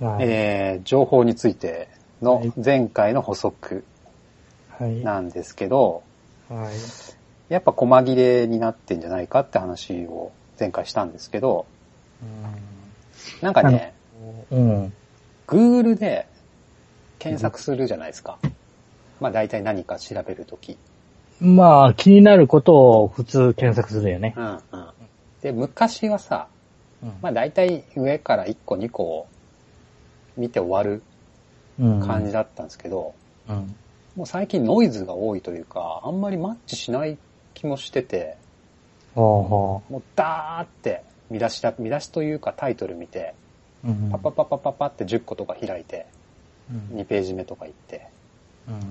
[0.00, 0.24] はい。
[0.24, 1.88] えー、情報について
[2.22, 3.84] のはい前回の補足
[4.78, 5.02] はい。
[5.02, 6.02] なんですけど、
[6.48, 7.52] はい。
[7.52, 11.66] やっぱ細切れになってんじゃないかって話を前回したんですけど、
[13.40, 13.94] なんかね、
[14.50, 14.92] うん。
[15.46, 16.28] Google で
[17.18, 18.38] 検索するじゃないですか。
[19.20, 20.78] まあ大体何か調べるとき。
[21.40, 24.34] まあ、気になることを普通検索するよね。
[24.36, 24.60] うんうん。
[25.40, 26.48] で、昔はさ、
[27.02, 29.26] うんまあ大体上から1個2個を
[30.38, 31.02] 見て終わる
[31.78, 33.14] うん感じだったんですけど、
[33.48, 33.74] うん。
[34.16, 37.18] もう最近ノイズが多いというか、あんまりマッチしない
[37.54, 38.36] 気もしてて、
[39.14, 43.34] ほうほもうダーって見出しだ、見出しというかタイトル見て、
[43.84, 43.88] う。
[43.88, 44.10] うん。
[44.10, 46.06] パパパパパパって10個とか開いて、
[46.70, 48.06] うん2ページ目とか行って、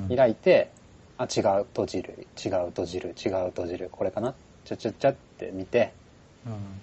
[0.10, 0.70] うん開いて、
[1.18, 4.34] あ、違う、閉じる、違う、閉じる、違う、閉じる、これかな？
[4.66, 5.92] ちゃちゃちゃって見て、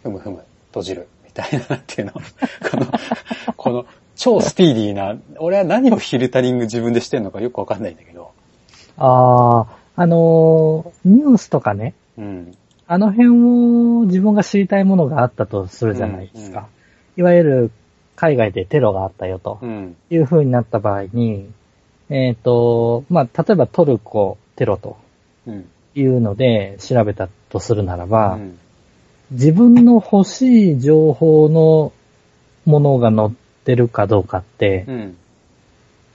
[0.03, 2.21] ふむふむ、閉じる、みたいな、なんていうのこ
[2.77, 2.87] の、
[3.57, 8.33] この、超スピーディーな、俺は何をフィルタリング自分でしてんのかよくわかんないんだけど、
[8.97, 12.57] ああ、あのーニュースとかね、うん、
[12.87, 16.69] あの辺を自分が知りたいものがあったとするじゃないですか。
[17.17, 17.23] うん。
[17.23, 17.71] いわゆる
[18.17, 19.59] 海外でテロがあったよと。
[19.63, 21.51] うん、いう風になった場合に、
[22.11, 24.97] えっ、と、まあ、例えばトルコテロと
[25.47, 28.59] うん、いうので調べたとするならうば、ん、
[29.31, 31.93] 自分の欲しい情報の
[32.65, 35.17] ものが載ってるかどうかって、うん、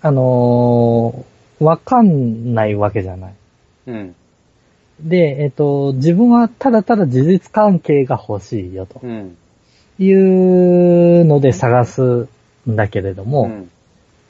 [0.02, 3.34] あのーわかんないわけじゃない。
[3.88, 4.16] うん、
[5.02, 9.02] で、えっ、と、自分はただただ事実関係が欲しいよと。
[9.04, 9.38] うん、
[10.00, 12.28] いうので探す
[12.70, 13.72] んだけれども、うん、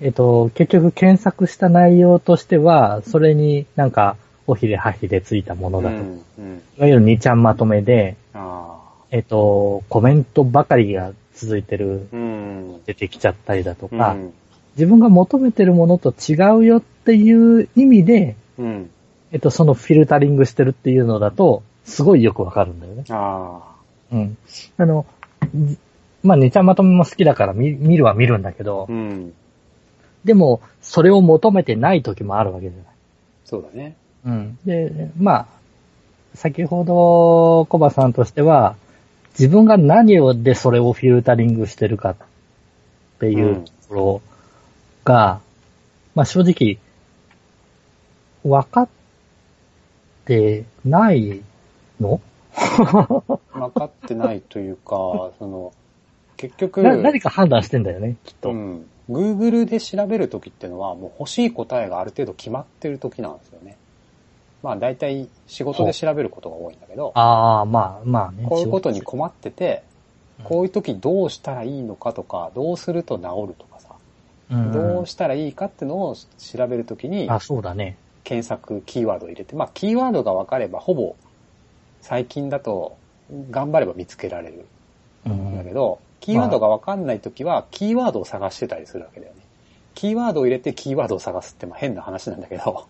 [0.01, 4.17] えっ、と、結局検索した内容としては、それになんか、
[4.47, 5.95] おひれはひれついたものだと。
[5.95, 8.79] いうん、うん、わゆる2ちゃんまとめで、あ
[9.11, 14.33] えっ、と、コメントばかりが続いてるあ、、うん、出てきちゃったりだとうか、ん、
[14.75, 18.89] 自分が求めてるものと違うよっていう意味で、うん、
[19.31, 23.03] えっと、そのフィルタリングしてるっていうのだと、すごいよくわかるんだよね。
[23.09, 23.75] あ
[24.11, 24.37] うん。
[24.77, 25.05] あの、
[25.53, 25.77] じ
[26.21, 29.33] まあ、ねちゃんまとめも好きだから見見るは見るんだけどあ、、うん、
[30.25, 32.87] でも、それを求めてない時もあるわけじゃない。
[33.45, 33.95] そうだね。
[34.25, 34.57] うん。
[34.65, 35.47] で、まあ、
[36.35, 38.75] 先ほど、コバさんとしては、
[39.33, 42.15] 自分が何をでそれをフィルタリングしてるかっ
[43.19, 44.21] ていうところ
[45.03, 45.39] が、
[46.15, 46.77] まあ正直、
[48.43, 48.89] 分かっ
[50.25, 51.41] てない
[51.99, 52.21] の？
[53.53, 55.73] 分かってないというか、 その、
[56.37, 58.49] 結局、な何か判断してんだよね、きっと。
[58.49, 58.85] うん。
[59.09, 63.77] Google で調べるときってのは、もう欲しい答えがある程度決まってるときなんですよね。
[64.61, 68.45] まあ大体仕事で調べることが多いんだけど、ああ、まあまあね。
[68.47, 69.89] こういうことに困ってて、うん
[70.45, 73.89] こういう時どうしたらいいのかとか、どうすると治るとかさ、
[74.49, 77.97] うんどうしたらいいかってのを調べるときにあ、そうだね。
[78.23, 81.17] 検索キーワードを入れて、まあキーワードが分かればほぼ
[82.01, 82.97] 最近だと
[83.51, 84.65] 頑張れば見つけられる
[85.25, 89.41] うんんだけど、キーワードが分かんないときはキーワードを探してたりするわけだよね。
[89.93, 92.87] キーワードを入れてキーワードを探すってまあ変な話なんだけど、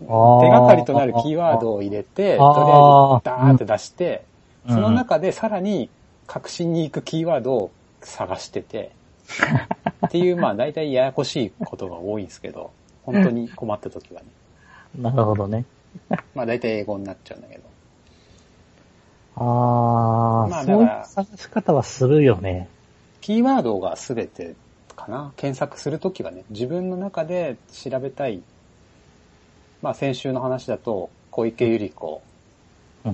[0.00, 0.06] 手
[0.48, 4.28] がかりとなるキーワードを入れて、とりあえずダーって出して、うん
[4.68, 5.88] その中でさらに
[6.26, 7.70] 確信に行くキーワードを
[8.02, 8.92] 探してて、
[10.06, 12.70] っていう、まあ大体ややこしいことが多いんですけど、
[13.02, 14.26] 本当に困った時はね。
[15.00, 15.64] なるほどね。
[16.34, 17.62] まあ大体英語になっちゃうんだけど。
[19.36, 22.68] ああ、まあそういう探し方はするよね。
[23.20, 24.54] キーワードが全て
[24.96, 28.42] かな検索するときはね、自分の中で調べたい。
[29.82, 32.20] まあ先週の話だと、小池百合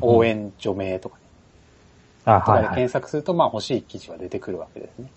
[0.00, 1.22] 子応援除名とかね、
[2.24, 2.74] あ、とかでは。
[2.74, 5.08] 検索すると、まあ欲しい記事は出てくるわけですね。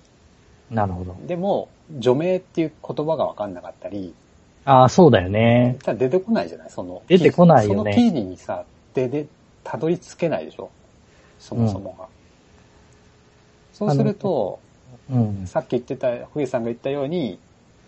[0.69, 1.15] なるほど。
[1.25, 1.69] でも、
[1.99, 4.13] 除名っていう言葉がわかんなかったり、
[4.65, 5.77] ああ、そうだよね。
[5.83, 6.69] ただ出てこないじゃない？
[6.69, 7.01] その。
[7.07, 9.25] 出てこないよねその記事にさ、で、で、
[9.63, 10.69] たどり着けないでしょ？
[11.39, 12.07] そもそもが。
[13.71, 14.59] そうすると、
[15.09, 15.47] うん。
[15.47, 17.39] さっき言ってた、ふえさんが言ったように、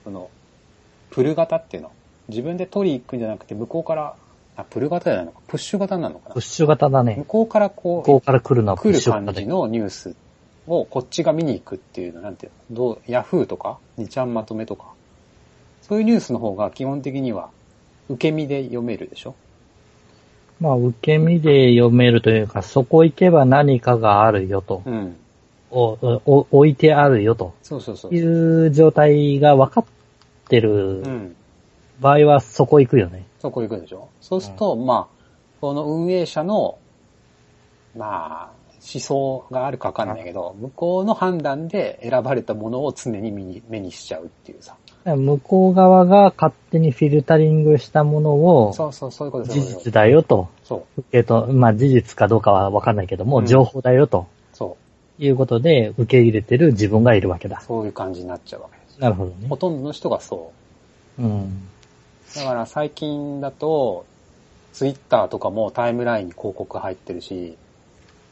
[0.06, 0.30] その、
[1.10, 1.92] プル型っていうの？
[2.30, 4.16] 自分で取り行くんじゃなくて、向こうから、
[4.56, 6.44] あ、プル型じゃないのか、プッシュ型なのかなプッ。
[6.44, 7.24] シュ型だ向ね。
[7.28, 9.26] こうからこ向こうから来るのプッ来るシュ型で。
[9.34, 10.16] 感じのニュース
[10.68, 14.86] をこっちが見に行くっていうの、なんていうの、どう、ヤフーとか、2ちゃんまとめとか、
[15.82, 17.50] そういうニュースの方が基本的には、
[18.10, 19.36] 受け身で読めるでしょ？
[20.60, 24.82] まあ、受け身で読めるというか、そこ行けば何かがあるよと。
[24.86, 25.16] うん。
[25.72, 28.16] おお置いてあるよとそうそうそう。
[28.16, 28.20] い
[28.68, 29.86] う状態が分かっ
[30.50, 31.36] てるうん。
[32.00, 33.26] 場合はそこ行くよね。
[33.40, 34.10] そこ行くでしょ？
[34.22, 35.24] そうすると、まあ、
[35.62, 36.78] この運営者の、
[37.96, 44.76] まあ、思想があるかわかんないけど、向こうの判断で選ばれたものを常に目に目にしちゃうっていうさ。
[45.06, 50.50] 向こう側が勝手にフィルタリングしたものを、そうそう、そういうこと事実だよと。
[50.64, 51.04] そう。
[51.12, 54.78] えっと、まあ事実かどうかはわかんないけども、うん情報だよとそ
[55.20, 55.24] う。
[55.24, 57.60] いうことで受け入れてる自分がいるわけだ。
[57.62, 59.02] そういう感じになっちゃうわけです。
[59.02, 59.58] なるほどねほ。
[59.58, 60.52] とんどの人がそ
[61.18, 61.68] うん。
[62.36, 62.36] う。
[62.36, 64.06] だから最近だと、
[64.74, 67.58] ツイッターとかもタイムラインに広告入ってるし、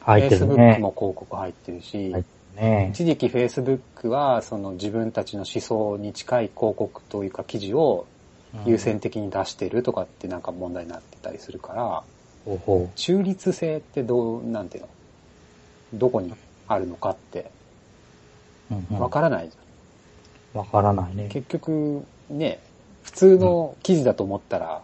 [0.00, 0.78] 入ってる Facebook ね。
[0.78, 2.14] も広告入ってるし、
[2.56, 2.90] ね。
[2.92, 8.06] 一時期 Facebook はその自分たちの思想に近い広告というか記事を
[8.64, 12.02] 優先的に出してるとかってなんか問題になってたりするから、
[12.44, 14.88] ほうほ中立性ってどう、なんていうの？
[15.94, 16.32] どこに
[16.66, 17.50] あるのかって
[18.90, 20.60] わからないじゃん。
[20.60, 21.28] わからないね。
[21.30, 22.60] 結局ね、
[23.08, 24.82] 普通の記事だと思ったら、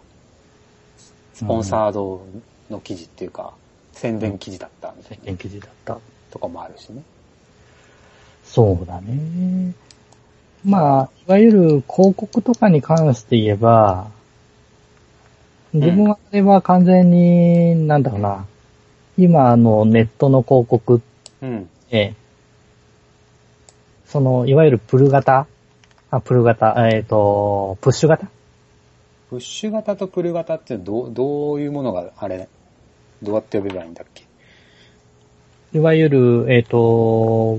[1.35, 2.25] スポンサード
[2.71, 3.53] の記事っていうか、
[3.93, 5.99] 宣伝記事だったみたいな宣伝記事だった。
[6.31, 7.03] とかもあるしね。
[8.45, 9.73] そうだね。
[10.65, 14.09] まあ、いわゆる広告とかに関して言えば、
[15.75, 18.47] 自分はあれは完全に、なんだろうな、
[19.19, 21.01] 今あのネットの広告っ
[21.43, 21.69] うん。
[21.91, 22.15] て、
[24.07, 25.47] その、いわゆるプル型
[26.17, 28.29] あ、プル型、えっ、と、プッシュ型？
[29.31, 32.49] プッシュ型とプル型ってどう、どういうものがあれ、
[33.23, 34.25] どうやって呼べばいいんだっけ？
[35.77, 37.59] いわゆる、えっ、と、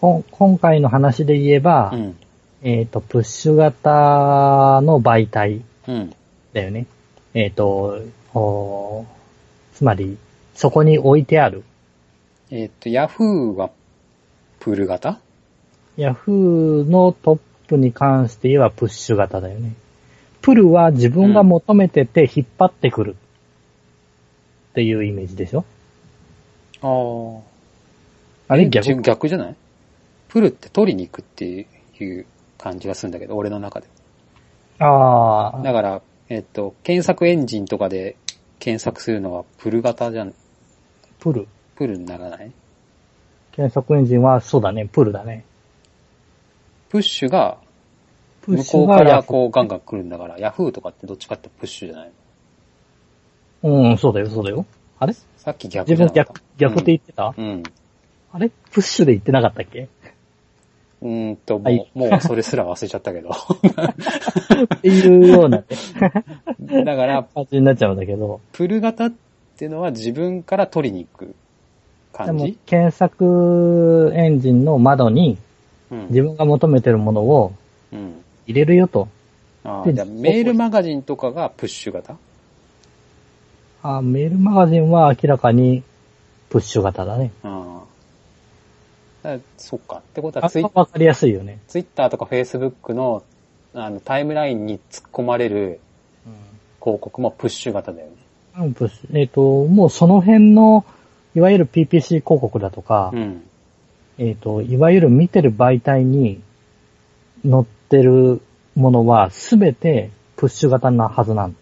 [0.00, 2.16] こん今回の話で言えば、うん。
[2.62, 6.12] えっ、と、プッシュ型の媒体うん。
[6.52, 6.86] だよね。
[7.34, 8.02] えっ、と、
[8.34, 9.06] お
[9.74, 10.18] つまり、
[10.54, 11.62] そこに置いてある。
[12.50, 13.70] えっ、と、ヤフーは
[14.58, 15.20] プル型？
[15.98, 19.74] ヤフーのトップに関して言えばプッシュ型だよね。
[20.42, 23.16] プルは自分が求めてて引っ張ってくる。
[24.70, 25.64] っていうイメージでしょ？
[26.82, 27.42] あ
[28.48, 28.52] あ。
[28.54, 28.86] あれ逆？
[28.88, 29.56] 逆逆じゃない？
[30.28, 31.66] プルって取りに行くって
[31.98, 32.26] いう
[32.58, 33.88] 感じがするんだけど、俺の中で。
[34.78, 38.14] ああ、だから、えっ、と、検索エンジンとかで
[38.60, 40.32] 検索するのはプル型じゃん、
[41.18, 41.48] プル。
[41.74, 42.52] プルにならない？
[43.50, 45.44] 検索エンジンはそうだね、プルだね。
[46.88, 47.58] プッシュが、
[48.46, 52.10] 向こうからこうガンガン来るんだから、ヤフーとかってどっちかってプッシュじゃない
[53.62, 54.64] うん、そうだよ、そうだよ。
[54.98, 55.14] あれ？
[55.36, 57.62] さっき逆自分逆、逆って言ってた、うん。
[58.32, 58.48] あれ？
[58.48, 59.88] プッシュで言ってなかったっけ？
[61.02, 63.30] うん、うーんと、もう、はいもうそれすら忘れちゃったけど。
[63.30, 63.34] っ
[64.80, 68.40] ていうような、ね、だから、感じになっちゃうんだけど。
[68.52, 69.12] プル型っ
[69.56, 71.34] ていうのは自分から取りに行くでも
[72.12, 75.47] 感じ、検索エンジンの窓にうん。
[75.90, 77.52] 自分が求めてるものを
[77.92, 78.22] うん。
[78.46, 79.08] 入れるよと。
[79.62, 82.16] でああじゃあメールマガジンとかがプッシュ型？
[83.82, 85.82] あメールマガジンは明らかに
[86.48, 87.30] プッシュ型だね。
[87.42, 87.82] あ
[89.24, 89.36] あ。
[89.36, 89.96] だそっか。
[89.96, 91.58] ってことはあツイわかりやすいよね。
[91.68, 93.22] ツイッターとかフェイスブックの
[93.74, 95.80] あのタイムラインに突っ込まれる
[96.80, 98.12] 広告もプッシュ型だよね。
[98.58, 99.18] うん、プッシュ。
[99.18, 100.84] えっ、と、もうその辺の、
[101.34, 103.47] いわゆる PPC 広告だとか、うん。
[104.18, 106.42] えっ、と、いわゆる見てる媒体に
[107.48, 108.40] 載ってる
[108.74, 111.56] ものはすべてプッシュ型なはずなん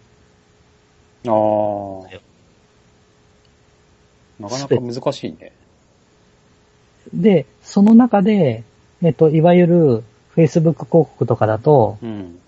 [1.27, 2.27] ああ。
[4.39, 5.51] なかなか難しいね。
[7.13, 8.63] で、その中で、
[9.01, 10.03] えっ、と、いわゆる
[10.35, 12.39] Facebook 広告とかだと、うん。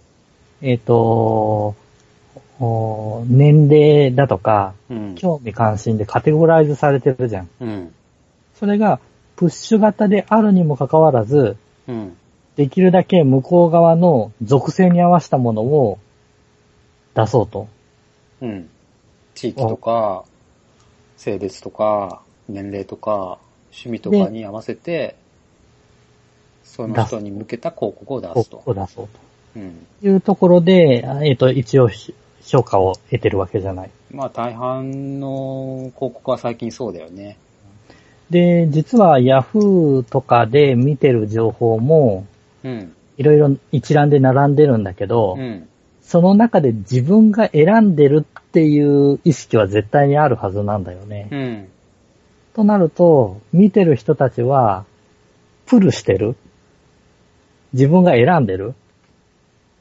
[0.62, 1.76] えっ、と、
[2.60, 5.16] お年齢だとか、うん。
[5.16, 7.50] 興味関心でカテゴライズされてるじゃん。
[7.60, 7.94] うん。
[8.56, 9.00] それが、
[9.40, 11.56] プッシュ型であるにもかかわらず、
[11.88, 12.18] うん。
[12.58, 15.98] できるだけ向こう側の属性に合わせたものを
[17.16, 17.70] 出そうと。
[18.42, 18.70] うん。
[19.36, 20.26] 地域とか、
[21.16, 23.40] 性別とか、年齢とか、
[23.72, 25.16] 趣味とかに合わせて、
[26.66, 28.58] その人に向けた広告を出広すと。
[28.58, 29.08] 告を出そう
[29.56, 29.88] うん。
[30.02, 33.90] というところで、えっ、と、一応し評価を得てるわけじゃない。
[34.12, 37.38] まあ大半の広告は最近そうだよね。
[38.30, 42.26] で、実は Yahoo とかで見てる情報も、
[42.64, 42.94] うん。
[43.18, 45.68] いろいろ一覧で並んでるんだけど、うん。
[46.02, 51.28] その中で自分が選んでるっていう意識は絶対にあるはずなんだよね。
[51.32, 51.68] うん。
[52.54, 54.86] となると、見てる人たちは、
[55.66, 56.36] プルしてる？
[57.74, 58.74] 自分が選んでる？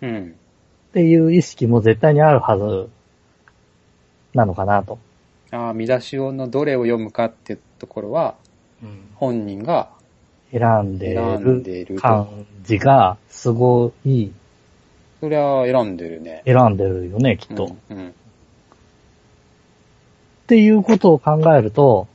[0.03, 0.35] うん。
[0.91, 2.89] っていう意識も絶対にあるはず
[4.35, 4.99] なのかなと。
[5.51, 8.35] ああ、見出しのどれを読むかってところは、
[9.17, 9.91] 本人が
[10.53, 14.31] 選んでる感じがすごい
[15.21, 16.43] そりゃ選んでるね。
[16.45, 17.67] 選んでるよね、きっと。
[17.67, 17.99] っうん。
[17.99, 18.15] うん。
[20.47, 22.07] ていうことを考えると、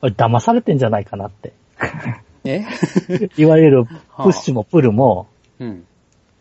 [0.00, 1.52] 騙されてんじゃないかなって。
[2.44, 2.64] え？
[3.36, 5.26] いわゆるプッシュもプルも、
[5.58, 5.84] うん。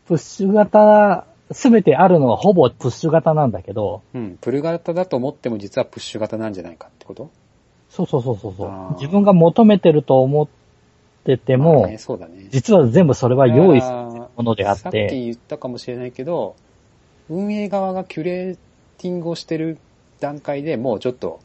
[0.08, 4.38] プッシュ型、すべてあるのはほぼプッシュ型なんだけど、うん。
[4.40, 7.32] プル型だと思っても実はプッシュ型なんじゃないかってこと？
[8.04, 10.48] そうそうそうそう自分が求めてると思っ
[11.24, 12.48] てても、まあね、そうだね。
[12.50, 16.56] 実は全部それは用意するもものであっさっきて、言ったかもしれないけど、
[17.30, 18.58] 運営側がキュレー
[18.98, 19.78] ティングをしてる
[20.20, 21.40] 段階でもうちょっと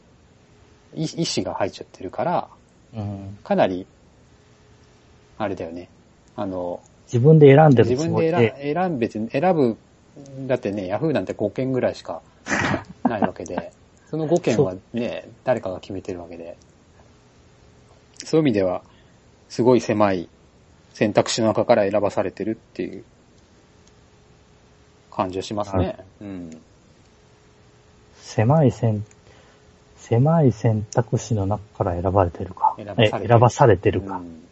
[0.93, 2.47] 意意思が入っちゃってるから、
[2.93, 3.37] うん。
[3.43, 3.85] かなり、
[5.37, 5.89] あれだよね。
[6.35, 8.31] あの、自分で選んで自分るつもりで。
[8.31, 9.77] で、選選べて、選ぶ、
[10.47, 12.21] だってね、ヤフーなんて5件ぐらいしか
[13.03, 13.71] ないわけで、
[14.11, 16.57] その5件はね、誰かが決めてるわけで、
[18.17, 18.83] そういう意味では、
[19.47, 20.27] すごい狭い
[20.93, 23.05] 選択肢の中から選ばされてるっていう
[25.09, 25.97] 感じはしますね。
[26.19, 26.61] うん。
[28.17, 29.05] 狭い選、
[29.95, 32.75] 狭い選択肢の中から選ばれてるか。
[32.77, 34.17] 選ばされてるえ選ばされてるか。
[34.17, 34.43] うん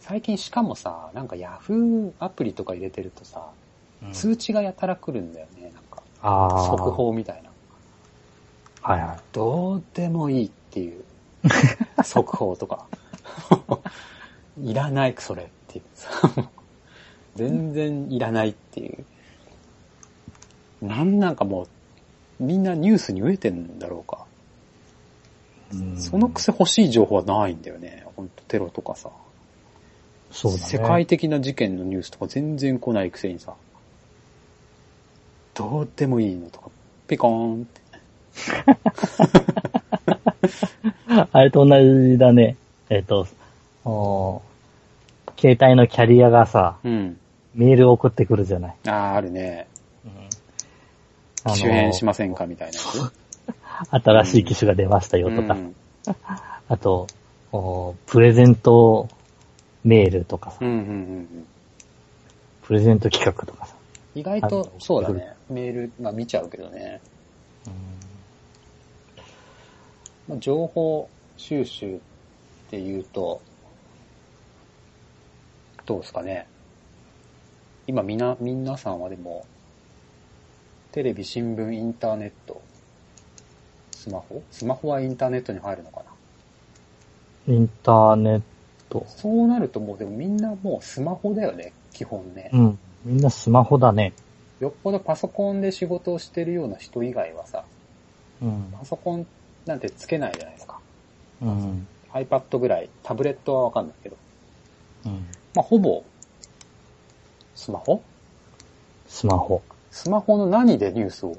[0.00, 3.46] 最近しかもさ、なんかヤフーアプリとか入れてるとさ、
[4.02, 6.02] うん通知がやたら来るんだよね、なんか。
[6.20, 6.66] ああ。
[6.66, 6.90] 速。
[6.90, 7.53] 報みたいな。
[8.84, 9.18] はいはい。
[9.32, 11.02] どうでもいいっていう、
[12.04, 12.86] 速報とか。
[14.62, 16.10] いらない、それっていうさ。
[17.34, 19.04] 全然いらないっていう。
[20.82, 21.68] なんなんかもう、
[22.38, 24.26] みんなニュースに飢えてんだろうか。
[25.72, 28.04] うんそのくせ欲しい情報はないんだよね。
[28.14, 29.10] ほんとテロとかさ。
[30.30, 30.64] そうだね。
[30.64, 33.54] 世界的な事件のニュースとか全然来ないくせにさ。
[35.54, 36.70] どうでもいいのとか、
[37.08, 37.83] ピコーンって。
[41.32, 42.56] あれと同じだね。
[42.90, 43.26] えっ、と、
[43.84, 44.42] お
[45.38, 47.18] 携帯のキャリアがさ、うん。
[47.54, 48.74] メール送ってくるじゃない。
[48.88, 49.66] ああ、あるね。
[51.44, 52.46] あの機種変しませんか？
[52.46, 53.12] みたいなやつ？
[54.04, 55.54] 新しい機種が出ましたよとか。
[55.54, 55.74] うん
[56.68, 57.06] あと、
[57.52, 59.08] おプレゼント
[59.84, 60.84] メールとかさ、うんうんうんう
[61.20, 61.46] ん。
[62.62, 63.74] プレゼント企画とかさ。
[64.14, 65.34] 意外と、そうだね。
[65.50, 67.00] メール、まあ見ちゃうけどね。
[70.28, 71.98] まあ情報収集っ
[72.70, 73.40] ていうと、
[75.86, 76.46] どうですかね。
[77.86, 79.44] 今みな、皆さんはでも、
[80.92, 82.62] テレビ、新聞、インターネット、
[83.92, 84.42] スマホ？
[84.50, 86.02] スマホはインターネットに入るのか
[87.46, 87.54] な？
[87.54, 88.42] インターネッ
[88.88, 89.04] ト。
[89.08, 92.48] そうなるともうでもみんなもうスマホだよね、基本ね。
[92.52, 92.78] うん。
[93.04, 94.14] みんなスマホだね。
[94.60, 97.64] よっぽどパソコンで仕事をしてるような人以外はさ、
[98.40, 98.72] うん。
[98.78, 99.26] パソコン
[99.66, 100.78] なんてつけないじゃないですか。
[101.42, 101.86] うん。
[102.12, 104.16] iPad ぐらい、タブレットはわかんないけど。
[105.06, 105.26] うん。
[105.54, 106.04] まあ、ほぼ、
[107.54, 108.02] スマホ？
[109.08, 109.62] スマホ。
[109.90, 111.36] スマホの何でニュースを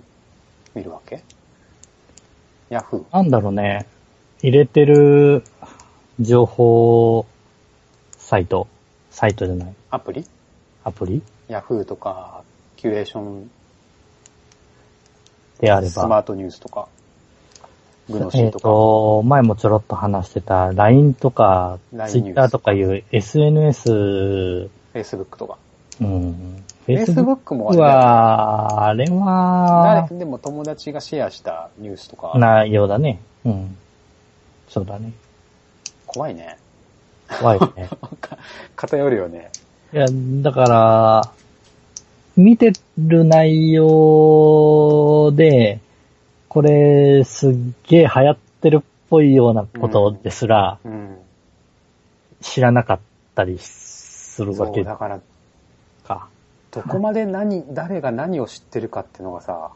[0.74, 1.24] 見るわけ？
[2.70, 3.06] ヤフー。
[3.14, 3.86] なんだろうね。
[4.42, 5.44] 入れてる
[6.20, 7.26] 情報
[8.18, 8.68] サイト。
[9.12, 9.74] サイトじゃない。
[9.92, 10.26] アプリ？
[10.84, 11.22] アプリ？
[11.48, 12.44] ヤフーとか、
[12.76, 13.52] キュレーション、
[15.60, 16.24] であれスマーば。
[16.24, 16.88] トニュースとか、
[18.10, 18.64] グノシえっ、ーとか。
[18.64, 25.58] と、前もちょろっと話してた LINE とか Twitter とかいう SNS、Facebook とか。
[26.02, 26.64] うん。
[26.88, 33.20] Facebook もあれは、あれは、誰でも友達がシェアしたニュースとか、内容だね。
[33.44, 33.78] うん。
[34.70, 35.12] そうだね。
[36.06, 36.58] 怖いね。
[37.40, 37.90] 怖いね。
[38.22, 38.38] か
[38.76, 39.50] 偏るよね。
[39.94, 40.06] いや、
[40.42, 41.32] だから、
[42.38, 45.80] 見てる内容で、
[46.56, 51.18] これすっげえ流行ってるっぽいようなことですらうん。
[52.40, 53.00] 知らなかっ
[53.36, 55.20] たりするわそう、けだから、
[56.06, 56.30] か。
[56.72, 59.72] どこまで何、誰が何を知ってるかっていうのがさ、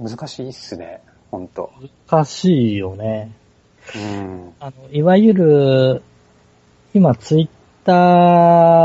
[0.00, 1.70] 難しいっすね、ほんと。
[2.10, 3.32] 難しいよね。
[3.94, 4.54] うん。
[4.58, 6.02] あの、いわゆる、
[6.94, 7.48] 今ツイッ
[7.84, 7.94] ター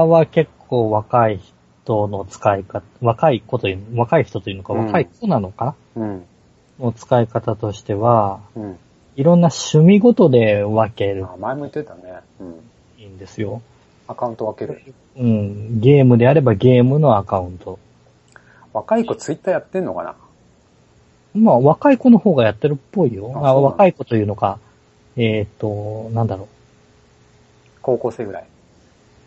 [0.01, 5.75] は結構若い人の使い方、若い子という、若い人というのか、うん若い子なのか？
[5.95, 6.25] うん。
[6.79, 8.79] の使い方としては、うん。
[9.15, 12.01] いろんな趣味ごとで分けるあ、前も言ってたね。
[12.39, 12.55] うん。
[12.97, 13.61] いいんですよ。
[14.07, 14.81] アカウント分ける。
[15.17, 15.79] うん。
[15.79, 17.77] ゲームであればゲームのアカウント。
[18.73, 20.15] 若い子ツイッターやってんのかな？
[21.33, 23.31] まあ、若い子の方がやってるっぽいよ。
[23.35, 24.59] ああ若い子というのか、
[25.17, 26.47] えっ、と、なんだろう。
[27.81, 28.45] 高校生ぐらい。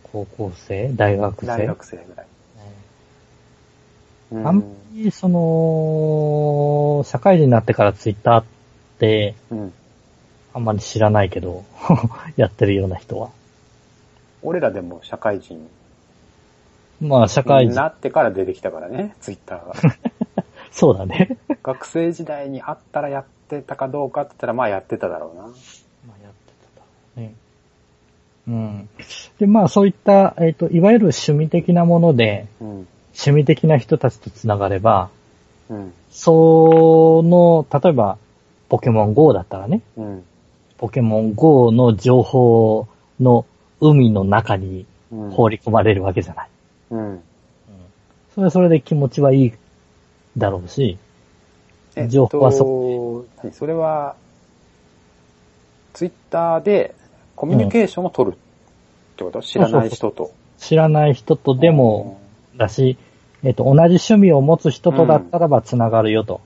[0.04, 0.92] 高校生？
[0.94, 1.46] 大学生？
[1.46, 2.26] 大学生ぐらい。
[4.32, 8.44] うんあんまり、その、社会人になってからツイッターっ
[8.98, 9.72] て、うん。
[10.52, 11.64] あんまり知らないけど、
[12.36, 13.30] やってるような人は。
[14.42, 15.68] 俺らでも社会人
[17.00, 19.74] まあ、社会人、になってから出てきたからね、ツイッターが。
[20.70, 21.36] そうだね。
[21.62, 25.42] 学生時代にあったらやっってたかどうかって言ったら、まあやってただろうな。
[25.42, 25.48] ま
[26.18, 27.34] あやってただろうね。
[28.48, 28.88] うん。
[29.38, 35.08] で、まあそういった、えっ、ー、と、いわゆる趣味的なもので、うん、趣味的な人たちと繋がれば、
[35.70, 38.18] うん、その、例えば、
[38.68, 40.24] ポケモン GO だったらね、うん、
[40.78, 42.88] ポケモン GO の情報
[43.20, 43.46] の
[43.80, 46.48] 海の中に放り込まれるわけじゃない。
[46.90, 47.22] うん。
[48.34, 49.52] それはそれで気持ちはいい
[50.36, 50.98] だろうし、
[52.08, 53.24] 情報はそ。
[53.52, 54.16] それは、
[55.92, 56.94] ツイッターで
[57.36, 58.38] コミュニケーションを取るっ
[59.16, 60.32] てこと、うん、知らない人と。
[60.58, 62.18] 知らない人とでも
[62.56, 62.96] だし、
[63.42, 66.40] えっ、と、同じ趣味を持つ人とだったらば繋がるよと。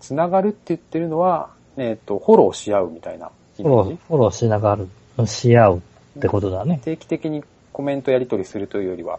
[0.00, 4.78] 繋がるって言ってるのは、えっ、と、フォローし合うみたいなフォロー、フォローしなが
[5.16, 5.82] ら、し合う
[6.18, 6.80] ってことだね。
[6.84, 7.42] 定期的に
[7.72, 9.18] コメントやり取りするというよりは。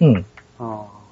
[0.00, 0.24] うん。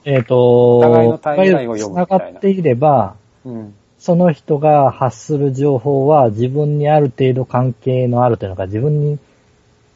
[0.05, 2.25] えっ、ー、と、お互いのタイムラインを読むみたいな。
[2.27, 9.19] 繋がっていれば、うん、その人が発する情報は自分にある程度関係のあるというのか、自分に、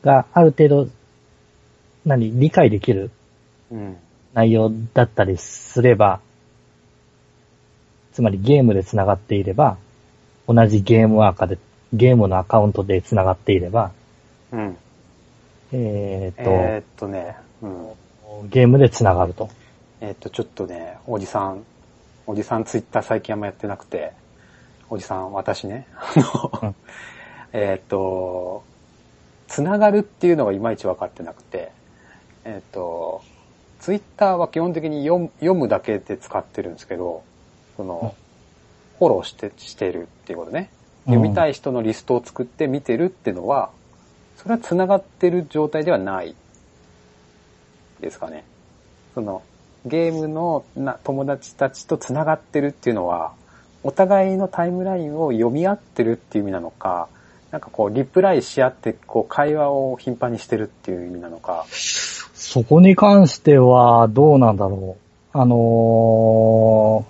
[0.02, 0.88] がある程度、
[2.04, 3.10] 何、理解できる
[4.34, 6.20] 内容だったりすれば、
[8.12, 9.76] つまりゲームで繋がっていれば、
[10.48, 11.58] 同じゲームアカで、
[11.92, 13.92] ゲームのアカウントで繋がっていれば、
[14.52, 14.76] うん。
[15.72, 18.48] えー、っと、えー、っとね、うん。
[18.48, 19.50] ゲームで繋がると。
[20.00, 21.64] えー、っと、ちょっとね、おじさん、
[22.26, 24.12] おじさんツイッター最近あんまやってなくて、
[24.88, 26.74] おじさん、私ね、あの、うん、
[27.52, 28.62] えっと、
[29.48, 31.72] 繋がるっていうのがいまいち分かってなくて、
[32.44, 33.22] えっと、
[33.80, 37.22] ツイッターは基本的に読むだけで使ってるんですけど、
[37.76, 38.14] その、
[38.98, 40.70] フォローして、してるっていうことね。
[41.04, 43.70] 読みたい人のリストを作って見てるっていうのは、
[44.36, 46.34] それは繋がってる状態ではない
[48.00, 48.44] ですかね。
[49.14, 49.42] その、
[49.84, 53.34] ゲームのな友達たちと繋がってるっていうのは、
[53.84, 57.08] お互いのタイムラインを読み合ってるっていう意味なのか、
[57.52, 61.64] なんかこう、リプライし合って、こう、会話を頻繁にしてるっていう意味なのか。
[62.36, 64.96] そこに関しては、どうなんだろ
[65.34, 65.38] う。
[65.38, 67.04] あのー、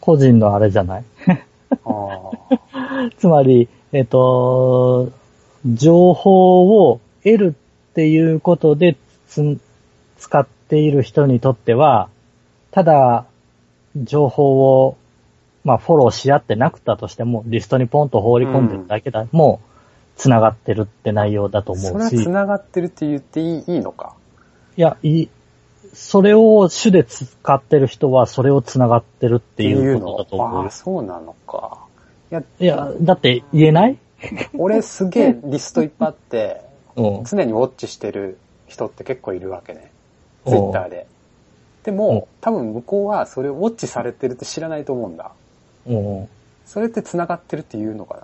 [0.00, 1.04] 個人のあれじゃない？
[3.18, 5.10] つまり、えっ、と、
[5.66, 7.54] 情報を得る
[7.90, 8.96] っていうことで
[10.18, 12.10] 使っている人にとっては、
[12.70, 13.24] ただ、
[13.96, 14.98] 情報を、
[15.64, 21.88] まあ、フォローし合ってなくたとしても、リストにポンと放り込んでるだけだ、うん、もう、繋がってるって内容だと思うし。
[21.90, 24.14] それは繋がってるって言っていいいいのか？
[24.76, 25.28] いや、いい。
[25.94, 30.64] それを主で使ってる人は、それを繋がってるっていうことだと思う。
[30.64, 31.78] ああ、そうなのか。
[32.30, 33.98] いや、いや、だって言えない？
[34.54, 36.60] 俺すげえリストいっぱいあって、
[36.96, 39.90] 常にウォッチしてる人って結構いるわけね。
[40.46, 41.06] ツイッターで。
[41.84, 45.30] でも、多分向こうはそれをウォッチされてるって知らないと思うんだ。
[46.66, 48.22] それって繋がってるって言うのかな？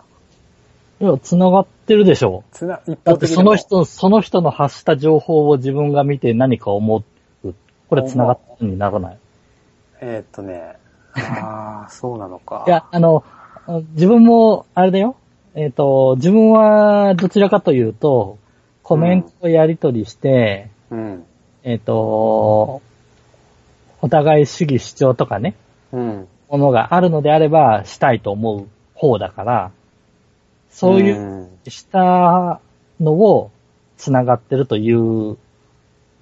[1.03, 2.45] いや、繋がってるでしょ。
[2.53, 3.35] つな、一方的に。
[3.35, 7.05] その人、その人の発した情報を自分が見て何か思
[7.45, 7.55] う。
[7.89, 9.19] これ繋がってにならない。
[10.01, 10.77] えー、っとね、
[11.13, 12.63] ああ、そうなのか。
[12.69, 13.25] いや、あの、
[13.95, 15.17] 自分も、あれだよ。
[15.57, 18.39] えっ、ー、と、自分はどちらかというと、
[18.85, 21.25] コメントをやり取りして、うん、
[21.65, 22.81] えっ、ー、と、
[24.01, 25.57] お互い主義主張とかね、
[25.93, 29.71] うん、ものがあるのであればしたいと思う方だから、
[30.73, 32.61] そういう、した
[32.99, 33.51] のを
[33.99, 35.37] 繋がってるという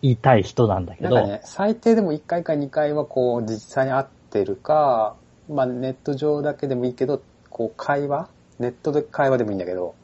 [0.02, 1.14] 言いたい人なんだけど。
[1.14, 5.16] なんかね、最低でも1回か2回はこう実際に会ってるか、
[5.48, 8.28] まあネット上だけでもいいけど、こう会話？
[8.58, 9.94] ネットで会話でもいいんだけど、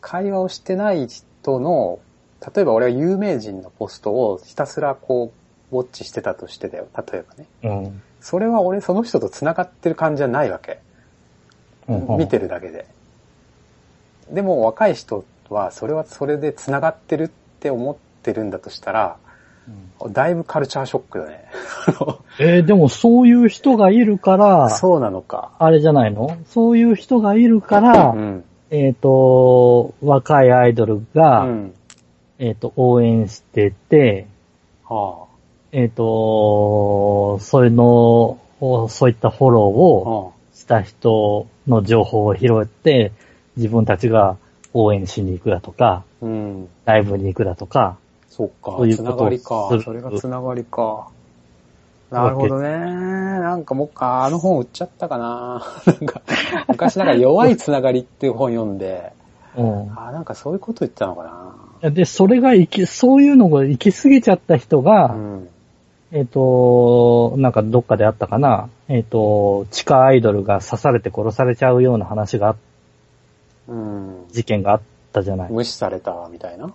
[0.00, 2.00] 会話をしてない人の、
[2.54, 5.32] 例えば俺は有名人のポストをひたすらこ
[5.70, 7.46] う、ウォッチしてたとしてだよ、例えばね。
[7.62, 10.80] うん、それは俺その人と繋がってる感じじゃないわけ。
[11.88, 12.86] うん、見てるだけで。
[14.30, 17.28] でも若い人はそれはそれで繋がってるっ
[17.60, 19.16] て思ってるんだとしたら、
[20.10, 21.44] だいぶカルチャーショックだね。
[22.38, 25.50] えー、でもそういう人がいるから、そうなのか。
[25.58, 26.36] あれじゃないの？
[26.46, 31.74] そういう人がいるから、うん、えっ、ー、と、若いアイドルが、うん、
[32.38, 34.26] えっ、ー、と、応援してて、
[34.84, 35.26] はあ、
[35.72, 38.38] えっ、と、それの、
[38.88, 43.12] そういったフォローをした人の情報を拾って、
[43.56, 44.36] 自分たちが
[44.72, 47.96] 応援しに行くだとか、うん、ライブに行くだとか、
[48.28, 48.72] そっか。
[48.72, 49.80] そういうつながりか。
[49.82, 51.08] それがつながりか。
[52.10, 52.68] なるほどね。
[52.68, 55.64] なんかもっか、あの本売っちゃったかな。
[55.86, 56.20] なんか、
[56.68, 59.12] 昔なんか弱いつながりっていう本読んで、
[59.56, 61.90] うん、あなんかそういうこと言ったのかな。
[61.90, 65.48] で、それが行き、そういうのが行き過ぎちゃった人が、うん、
[66.12, 72.58] えっ、と、なんかどっかであったかな、えっ、と、地下アイドルが刺されて殺されちゃうような話があ、うん。
[73.68, 74.80] 事件があっ
[75.12, 75.52] たじゃない。
[75.52, 76.72] 無視されたみたいな？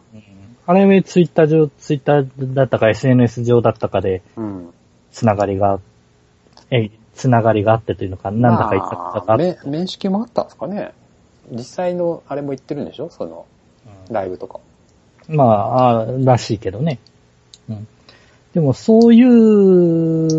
[0.68, 4.74] あれ、ツイッター上、ツイッターだったか SNS 上だったかで、うん。
[5.12, 5.80] つながりが、
[6.70, 10.94] え、つながりがあってというのか、なんだか言ったことがあ面識もあったんですかね。
[11.52, 13.10] 実際のあれも言ってるんでしょ？
[13.10, 13.46] その、
[14.10, 14.60] ライブとか。
[15.28, 17.00] まあ、あらしいけどね。
[17.70, 17.88] うん。
[18.54, 20.30] でも、そういう、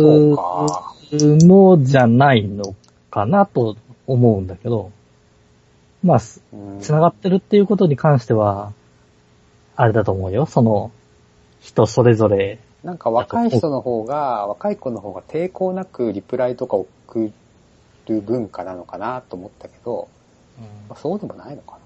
[0.00, 0.94] そうか。
[1.12, 2.74] のじゃないの
[3.10, 4.90] かなと思うんだけど、
[6.06, 8.72] まあ、すうん繋がってるっていうことに関しては、
[9.76, 10.46] あれだと思うよ。
[10.46, 10.90] その、
[11.60, 17.32] 人それぞれ、なんか若い人の方が、若い子の方が抵抗なくリプライとか送
[18.06, 20.08] る文化なのかなと思ったけど、
[20.88, 21.78] まあ、そうでもないのか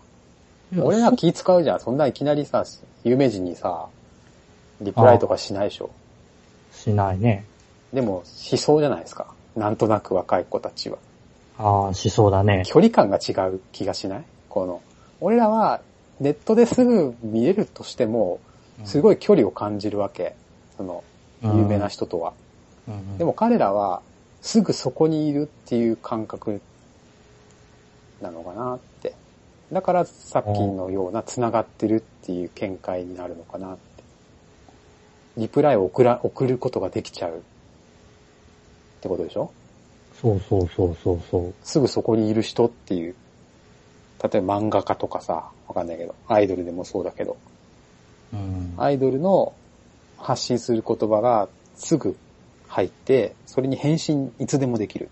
[0.72, 0.84] な。
[0.84, 1.80] 俺ら気使うじゃん。
[1.80, 2.64] そんないきなりさ、
[3.02, 3.88] 有名人にさ、
[4.80, 5.90] リプライとかしないでしょ。
[6.72, 7.44] しないね。
[7.92, 9.26] でも、しそうじゃないですか。
[9.56, 10.98] なんとなく若い子たちは。
[11.62, 12.62] ああ、しそうだね。
[12.66, 14.24] 距離感が違う気がしない？
[14.48, 14.80] この、
[15.20, 15.82] 俺らは
[16.18, 18.40] ネットですぐ見れるとしても、
[18.84, 20.34] すごい距離を感じるわけ。
[20.78, 21.04] その、
[21.42, 22.32] 有名な人とは。
[22.88, 24.00] うんでも彼らは、
[24.40, 26.62] すぐそこにいるっていう感覚
[28.22, 29.12] なのかなって。
[29.70, 33.80] だからさっきのような繋がってるっていう見解になるのかなって。
[35.36, 37.40] リプライを送ら、送ることができちゃうっ
[39.02, 39.52] てことでしょ？
[40.20, 41.54] そうそうそうそうそう。
[41.62, 43.14] すぐそこにいる人っていう。
[44.22, 47.38] 例えば漫画家とかさ、わかんないけど、アイドルでもそうだけど、
[48.34, 49.54] うんアイドルの
[50.18, 52.16] 発信する言葉がすぐ
[52.68, 55.08] 入って、それに返信いつでもできる。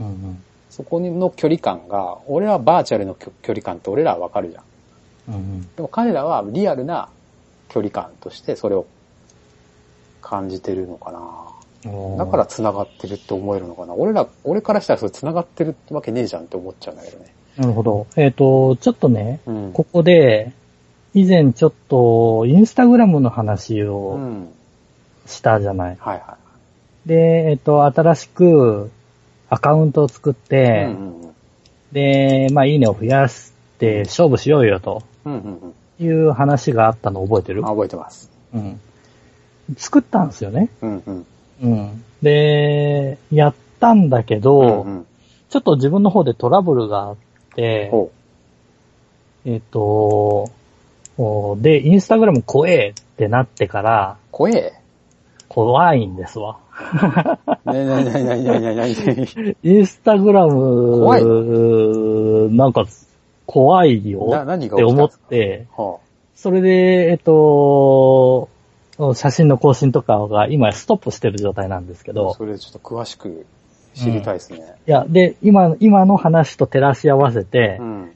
[0.00, 5.34] うんうんそこの距離感が、俺らはバーチャルの距距離感って俺らはわかるじゃん。
[5.34, 7.08] うんでも彼らはリアルな
[7.68, 8.84] 距離感としてそれを
[10.20, 11.53] 感じてるのかな。
[11.84, 13.94] うんだから繋がってるって思えるのかな。
[13.94, 17.34] 俺ら、俺からしたらそれ繋がってるわけねえじゃんって思っちゃうんだけどね。
[17.56, 18.06] なるほど。
[18.16, 19.72] えっ、と、ちょっとね、うん。
[19.72, 20.52] ここで、
[21.12, 24.48] 以前ちょっと、インスタグラムの話うをん。
[25.26, 25.96] したじゃない。
[26.00, 26.36] はいは
[27.06, 28.90] で、えっ、と、新しく
[29.50, 30.36] アカウントを作っい。
[30.36, 31.34] て、うんうんうん。
[31.92, 37.60] で、まあ、いいねを増やして勝負しようよとうんうんいう話があったの覚えてる？
[37.60, 37.66] うん。
[37.66, 38.30] あ、覚えてます。
[38.52, 38.80] うん。
[39.76, 40.70] 作ったんですよね。
[40.82, 41.26] うんうん。
[41.62, 42.04] うん。
[42.22, 45.06] で、やったんだけど、うんうん。
[45.50, 47.16] ちょっと自分の方でトラブルがあっ
[47.54, 48.10] て、ほ
[49.44, 50.50] えっ、と、
[51.16, 54.26] おで、インスタグラム怖えってなってから、う。
[54.32, 54.72] 怖え？
[55.48, 56.58] 怖いんですわ。
[57.64, 61.24] なになになになになになになに インスタグラム、怖い？
[62.56, 62.84] なんか、
[63.46, 65.98] 怖いよな、何がって思って、は
[66.34, 68.48] それで、えっと、
[69.14, 73.46] 写真の更新とかが今ストップしてる状態なんですけあ、ど、それちょっと詳しく
[73.94, 74.76] 知りたいですね。
[74.86, 78.12] いや、で、今、今の話と照らし合わせて、うん。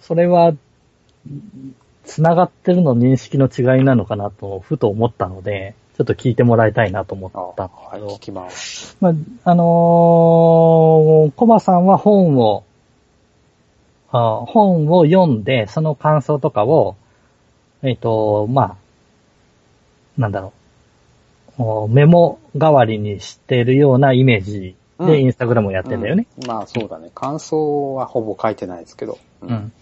[0.00, 0.52] それは、
[2.04, 8.96] 繋がってるの認識の違いなのかなと、ふと思ったので、ちょっと聞いてもらいたいなと思あ、ったんですはい、けど、聞きます。
[9.00, 9.12] まあ、
[9.44, 9.66] あのー、
[11.34, 12.64] コバさんは本を、
[14.10, 16.96] あ本を読んで、その感想とかを、
[17.82, 18.76] えっ、と、まあ、
[20.18, 20.52] なんだろ
[21.58, 26.26] う、おメモ代わりにしてるようなイメージうんでインスタグラムをやってんだよね。
[26.38, 27.10] うんまあそうだね。
[27.14, 29.18] 感想はほぼ書いてないですけど。
[29.42, 29.72] ううん。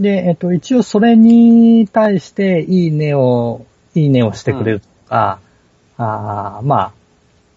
[0.00, 5.38] で、えっ、と、一応それに対して、いいねを、いいねをしてくれるとか、
[5.98, 6.92] あーまあ、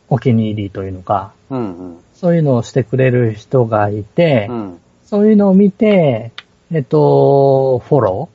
[0.09, 1.97] お気に入りというのか、うんうん。
[2.13, 4.79] そういうのをしてくれる人がいて、うん。
[5.05, 6.31] そういうのを見て、
[6.71, 8.29] えっと、フォロ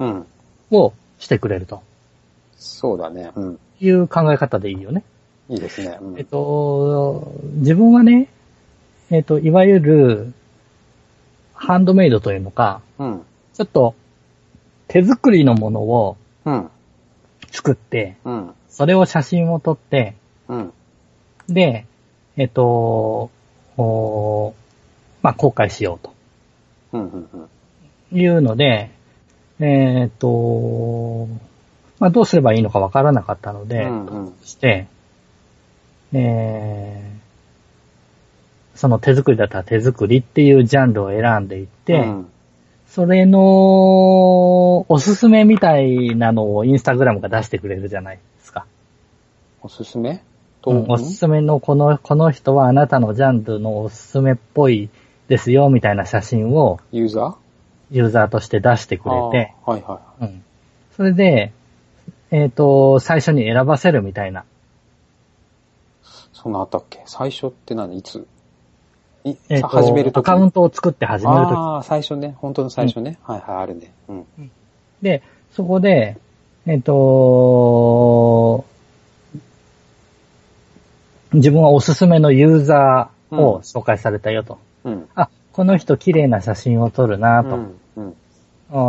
[0.00, 0.26] うん。
[0.72, 1.82] ーをしてくれると
[2.66, 3.30] そうだね。
[3.34, 3.58] うん。
[3.80, 5.04] いう考え方でいいよね。
[5.48, 5.98] いいですね。
[6.00, 8.28] うんえっと、自分はね、
[9.10, 10.32] えっと、いわゆる、
[11.54, 13.22] ハンドメイドというのか、うん。
[13.54, 13.94] ちょっと、
[14.88, 16.70] 手作りのものをうん。
[17.50, 18.54] 作って、うん。
[18.68, 20.16] それを写真を撮って、
[20.48, 20.72] うん。
[21.48, 21.86] で、
[22.36, 23.30] えっと、
[23.76, 24.54] お
[25.22, 26.14] まあ、公開しようと
[26.92, 27.08] うん。
[27.10, 27.28] うん。
[28.12, 28.18] うん。
[28.18, 28.90] いうので、
[29.60, 31.28] えっと、
[31.98, 34.34] まあ、どうすればいいのかわからなかったので、うんうん。
[34.44, 34.86] して、
[36.12, 42.28] えー、その手作りだったら手作りっていうジャンルを選んでいって、うん。
[42.86, 43.40] それの
[44.88, 48.64] おすすめみたいなのをインスタグラムが出してくれるじゃないですか。
[49.62, 50.22] おすすめ？
[50.62, 54.88] と、うんおすすめのこの、この人はあなたのジャンルのおすすめっぽい
[55.28, 57.36] ですよみたいな写真をユーザー？
[57.90, 60.44] ユーザーとして出してくれて、はいはうん。
[60.96, 61.52] それで、
[62.36, 64.44] えっ、と、最初に選ばせるみたいな
[66.34, 67.02] そんなあったっけ？
[67.06, 67.96] 最初って何？
[67.96, 68.26] いつ？
[69.24, 71.56] いえっ、と、始めるとアカウントを作って始めるとき。
[71.56, 72.36] ああ、最初ね。
[72.36, 73.18] 本当の最初ね。
[73.22, 73.90] はいはい、あるね。
[74.08, 74.26] うん。
[75.00, 75.22] で、
[75.52, 76.18] そこで、
[76.66, 78.66] えっ、と、
[81.32, 84.58] 自分はおすすめのユーザーを紹介されたよと。
[84.84, 85.08] うん。
[85.14, 87.80] あ、この人綺麗な写真を撮るなと、うん。
[87.96, 88.14] うん。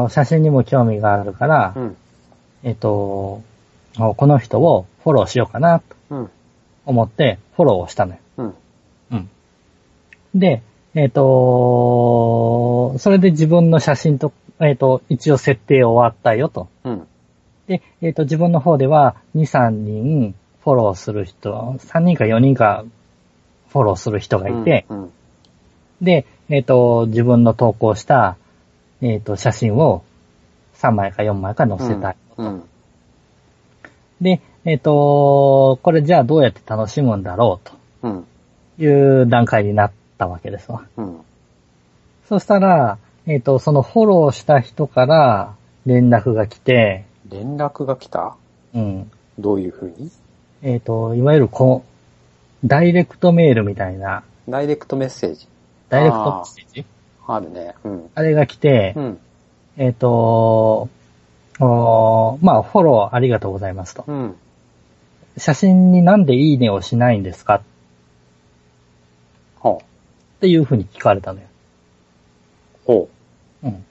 [0.04, 1.98] お写真にも興味があるから、うん。
[2.64, 3.42] えっ、と、
[4.00, 6.30] おこの人をフォローしようかなとうん。
[6.86, 8.20] 思ってフォローをしたのよ。
[8.38, 8.56] うん。
[9.12, 9.30] うん。
[10.36, 10.62] で、
[10.96, 16.68] えっ、と、それで自分の写真と、えっ、と、一応設定終わったよと。
[16.84, 17.08] うん。
[17.68, 22.86] で、えっ、と、自分の方では2、3人フォローする人、3人か4人か
[23.70, 25.12] フォローする人がいて、うん。
[26.02, 28.38] で、えっ、と、自分の投稿した、
[29.02, 30.04] えっ、と、写真を
[30.76, 32.16] 3枚か4枚か載せたい。
[32.16, 32.27] うん。
[34.22, 37.60] で、えっ、と、これじゃあどうやって楽しむんだろ
[38.04, 38.26] ううん。
[38.78, 40.84] という段階になったわけですわ。
[40.98, 41.20] うん。
[42.28, 48.36] そしたら、えっ、と、そのフォローした人から連絡が来て、連絡が来た？
[48.74, 49.12] うん。
[49.38, 50.10] どういう風に？
[50.62, 51.84] えっ、と、いわゆるこ
[52.64, 55.48] う、ダイレクトメールみたいな、ダイレクトメッセージ。
[55.90, 56.86] ダイレクトメッセージ？
[57.28, 57.76] あるね。
[57.84, 58.10] うん。
[58.16, 59.20] あれが来て、うん。
[59.78, 60.90] えっ、と、
[61.60, 64.04] おーまあ、フォローありがとうございますと。
[64.08, 64.36] うん。
[65.38, 67.56] 写真になんでいいねをしないんですか？
[67.56, 67.62] っ
[69.60, 70.42] ほう。
[70.42, 71.48] ていうふうに聞かれたのよ。
[72.86, 73.10] ほ
[73.64, 73.68] う。
[73.68, 73.86] うん。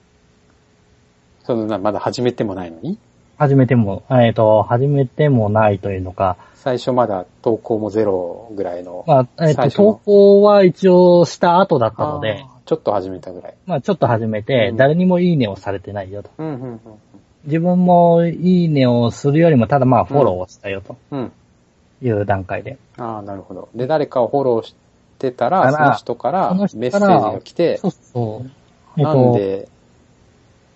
[1.43, 2.97] そのな、まだ始めてもないのに？
[3.37, 9.03] 始めても、えっ、と、始めてもないというのか、最初まだ投稿もゼロぐらいの。
[9.07, 13.53] まあ、えっ、と、最初の投稿は一応した後だったので、ちょっと始めたぐらい。
[13.67, 16.31] まあ、ちょっと始めて、うん誰にもいいねをされてないよと。
[16.39, 16.81] うん、うん、
[17.47, 21.19] 自分もいいねをするよりも、ただまあ、フォローをしたよとうん。
[21.19, 21.31] うん。
[22.07, 22.77] いう段階で。
[22.97, 23.69] ああ、なるほど。
[23.73, 24.75] で、誰かをフォローし
[25.17, 28.51] てたら、その人からメッセージが来て、そうそう。
[28.97, 29.67] えっ、なんと、で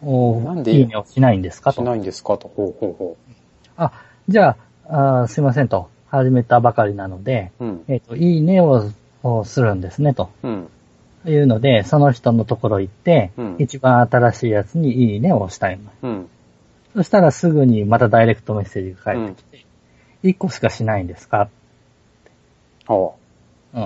[0.04, 0.72] おなんで？
[0.72, 1.82] いいねをしないんですかと。
[1.82, 2.48] しないんですかと。
[2.48, 3.18] ほうほうほ
[3.78, 3.92] あ、
[4.28, 4.58] じゃ
[4.88, 5.90] ああー、すいませんと。
[6.08, 7.66] 始めたばかりなので、う。
[7.66, 7.84] うん。
[7.88, 8.90] えっ、と、いいねを
[9.24, 10.70] をするんですね、とうん。
[11.28, 15.84] いうので、その人のところ行って、うん一番新しいやつにいいねをしたいの。
[16.02, 16.30] うん。
[16.96, 19.66] そしたらすぐにまたダイレクトメッセージが返ってきて、
[20.24, 21.50] 一、個しかしないんですか？
[22.86, 23.16] ほ
[23.74, 23.80] う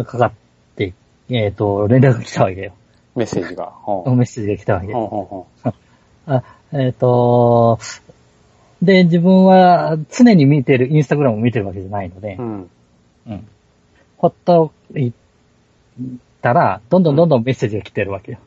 [0.00, 0.04] ん。
[0.04, 0.32] かかっ
[0.76, 0.94] て、
[1.28, 2.72] えっ、と、連絡が来たわけよ。
[3.14, 3.18] う。
[3.18, 3.66] メッセージが。
[3.66, 4.16] ほう。
[4.16, 4.92] メッセージが来たわけよ。
[4.94, 5.74] ほうほうほ
[6.26, 7.78] あえっ、と、
[8.82, 12.42] で、自分は常に見てる、インスタグラムを見てるわけじゃないのでう。
[12.42, 12.70] う、ん。
[13.26, 13.48] うん。
[14.16, 15.12] ほっとい
[16.40, 18.38] たら、どんどんどんどんメッセージが来てるわけよ。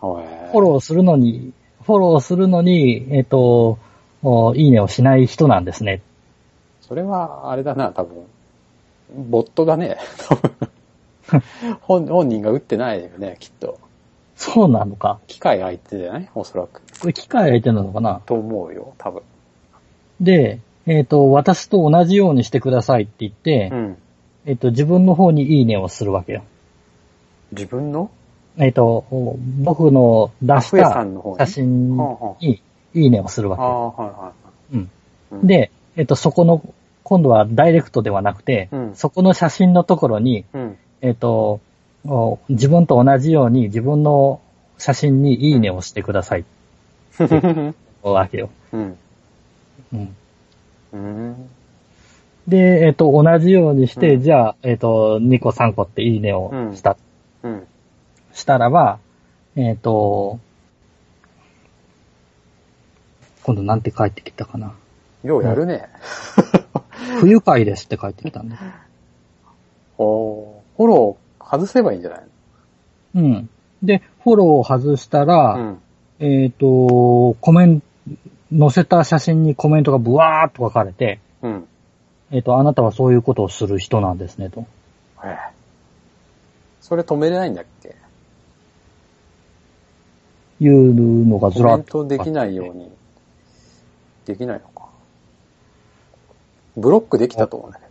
[0.00, 0.16] ほ
[0.52, 1.52] フォローするのに、
[1.88, 3.78] フォローするのに、えっ、と、
[4.22, 6.02] おいいねをしない人なんですね。
[6.82, 8.26] それは、あれだな、多分。
[9.30, 9.96] ボットだね。
[11.80, 13.78] 本本人が打ってないよね、きっと。
[14.36, 15.18] そうなのか。
[15.28, 16.82] 機械相手じゃないおそらく。
[17.00, 19.22] これ機械相手なのかなと思うよ、多分。
[20.20, 23.96] で、えっ、と、私と同じようにしてくださいって言って、うん。
[24.44, 26.42] えっ、と、自分の方にいいねをするわけよ。
[27.52, 28.10] 自分の？
[28.58, 29.04] えっ、と、
[29.62, 31.06] 僕の出した。
[31.38, 31.96] 写真
[32.40, 32.60] に
[32.92, 33.72] いいねをするわけはい
[34.10, 34.32] は
[34.72, 34.80] うん。
[34.80, 35.46] いはい。
[35.46, 36.62] で、えっ、と、そこの、
[37.04, 40.78] 今度はダイレクトではなくて、うんそこの写真のところに、うん。
[41.02, 41.60] えっ、と、
[42.04, 44.40] お自分と同じように自分の
[44.76, 46.44] 写真にいいねをしてください。
[47.20, 47.74] うん。
[48.02, 48.50] わけよ。
[48.72, 48.98] うん。
[49.92, 50.16] うん。
[50.92, 51.50] うん。
[52.48, 56.96] で、えっ、と、同じようにして、うんじゃあ、えっ、と、2個3個っていいねをした。
[58.38, 58.42] うん。
[58.42, 58.98] したらば、
[59.56, 60.38] えっ、と、
[63.42, 64.74] 今度なんて帰ってきたかな。
[65.24, 65.88] ようやるね。
[67.20, 68.56] 不愉快ですって帰ってきたんだ。
[69.98, 72.22] おーフォロー外せばいいんじゃない
[73.16, 73.50] うん。
[73.82, 75.78] で、フォローを外したら、うん。
[76.20, 77.86] えっ、と、コメント、
[78.56, 81.68] 載せた写真にコメントがブワーっと書かれて、うん。
[82.30, 84.66] えっ、と、あなたはそういうことをする人なんですね、と。
[85.24, 85.58] ええ。
[86.80, 87.94] それ止めれないんだっけ？
[90.60, 92.04] いうのがずコメンらっと。
[92.04, 92.90] トできないように、
[94.26, 94.88] できないのか。
[96.76, 97.88] ブロックできたと思うんだけ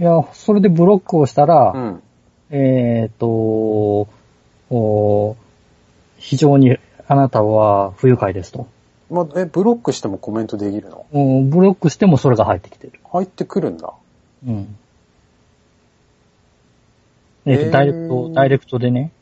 [0.00, 1.78] いや、それでブロックをしたら、ど。
[1.78, 2.02] うん。
[2.50, 4.08] えっ、と、
[4.70, 5.36] お
[6.16, 8.66] 非常にあなたは不愉快ですと。
[9.10, 11.06] まあ、え、ブロックしてもコメントできるの？
[11.12, 13.00] うんブロックしてもそれが入ってきてる。
[13.12, 13.92] 入ってくるんだ。
[14.46, 14.76] うん。
[17.44, 19.12] えっ、ーダイレクト、ダイレクトでね。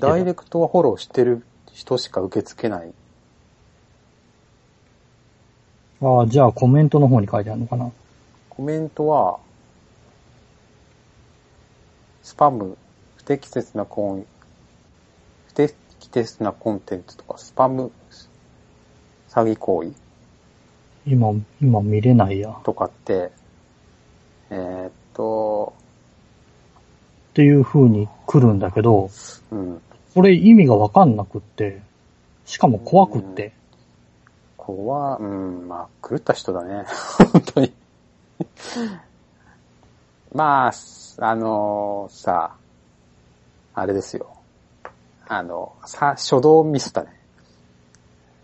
[0.00, 2.92] ダイレクトはフォローしてる人しか受け付けない。
[6.00, 7.90] ああ、じゃあコメントの方に書いてあるのかな。
[8.48, 9.40] コメントは、
[12.22, 12.78] スパム、
[13.16, 14.26] 不適切なコン、
[15.48, 15.74] 不適
[16.12, 17.90] 切なコンテンツとか、スパム、
[19.28, 19.92] 詐欺行為
[21.06, 22.56] 今、今見れないや。
[22.62, 23.32] とかって、
[24.50, 25.74] えーっと、
[27.30, 29.10] っていう風に来るんだけど、
[29.50, 29.82] うん、
[30.14, 31.82] これ意味がわかんなくって、
[32.44, 33.52] しかも怖くって。
[34.56, 36.84] ここは、うん、まあ、狂った人だね。
[37.32, 37.74] 本当に。
[40.32, 40.72] まあ、
[41.18, 42.54] あのさ、
[43.74, 44.28] あれですよ。
[45.26, 47.10] あの、さ、初動ミスったね。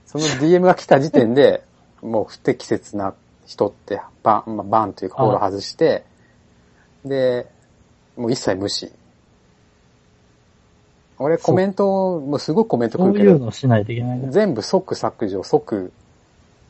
[0.07, 1.65] その DM が来た時点で、
[2.03, 3.15] もう不適切な
[3.47, 6.05] 人ってバン、まあ、バンというかフォロー外して、
[7.05, 7.47] で、
[8.17, 8.93] もう一切無視。
[11.23, 14.29] 俺コメント、もうすごいコメント来そうるけど、いうのをしないといけないね。
[14.31, 15.93] 全部即削除、即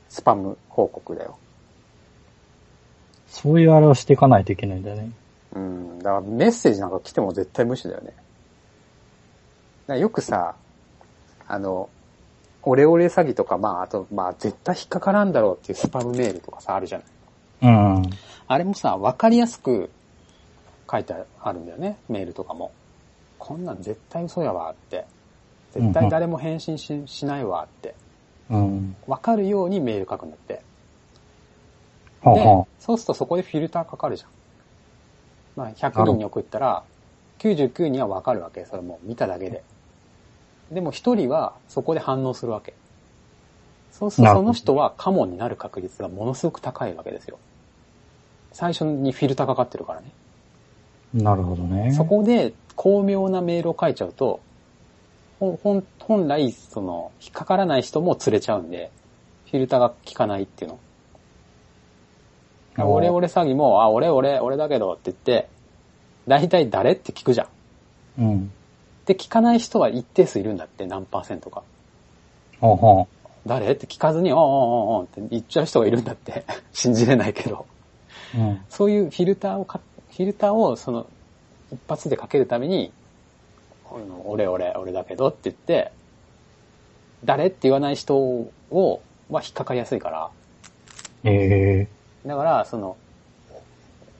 [0.09, 1.39] スパム報告だよ。
[3.29, 5.13] そういうあれをしていかないといけないんだよね。
[5.55, 5.99] うん。
[5.99, 8.01] だからメッセージなんか来ても絶対無視だよ
[9.87, 9.99] ね。
[10.01, 10.57] よくさ、
[11.47, 11.89] あの、
[12.65, 17.07] オレオレ詐欺とか、まあ、あと、まあ、絶対引っかからんだろうっていうスパムメールとかさ、あるじゃない。
[17.63, 18.03] うん。
[18.49, 19.91] あれもさ、わかりやすく
[20.91, 22.73] 書いてあるんだよね、メールとかも。
[23.40, 25.07] こんなん絶対嘘やわって。
[25.72, 27.94] 絶対誰も返信ししないわって。
[28.50, 28.96] うん。
[29.07, 30.62] わかるようにメール書くんだって。
[32.22, 34.31] ではあは、そうするとそこでフィルターかかるじゃん。
[35.57, 36.85] まあ、100人に送ったら、
[37.38, 38.64] 99人はわかるわけ。
[38.66, 39.64] それもう見ただけで。
[40.70, 42.74] でも1人はそこで反応するわけ。
[43.90, 47.38] そうするとその人はカモになる確率がものすごく高いわけですよ。
[48.53, 50.12] 最初にフィルターかかってるからね。
[51.16, 51.92] あなるほどね。
[51.92, 54.40] そこで巧妙なメールを書いちゃうと、
[55.38, 58.90] 本本来、その、引っかからない人も釣れちゃうんで、
[59.51, 60.79] フィルターが効かないっていう
[62.79, 62.87] の。
[62.88, 65.51] 俺俺詐欺も、あ、俺俺、俺だけどって言って、
[66.27, 67.49] 大体誰って聞くじゃ
[68.19, 68.23] ん。
[68.23, 68.53] うん。
[69.05, 71.62] で、聞かない人は一定数いるんだって、何パーセントか。
[72.62, 73.07] はあは
[73.45, 76.47] 誰って聞かずに、おんおんおんって言っちゃう人がいるんだって。
[76.73, 77.66] 信じれないけど。
[78.37, 78.38] あ。
[78.38, 78.64] うん。
[78.71, 79.81] そういうフィルターをか、
[80.12, 81.07] フィルターをその、
[81.72, 82.92] 一発でかけるために、
[84.24, 85.92] 俺俺、俺だけどって言って、
[87.24, 90.30] 誰って言わない人を、は引っかかりやすいから、
[91.24, 91.88] ええ
[92.26, 92.96] だから、その、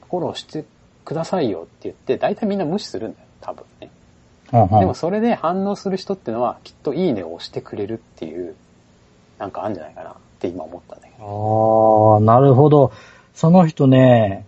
[0.09, 0.65] フォローして
[1.05, 3.89] くださいよって言って、大体みんな無視するんだよ、多分ね。
[4.51, 8.55] はあはでもそれで反応する人ってのは、きっといいねを押してくれるっていう、
[9.37, 12.13] なんかあるんじゃないかなって今思ったんだけど。
[12.13, 12.15] あ。
[12.15, 12.91] ああ、なるほど。
[13.33, 14.45] その人ね、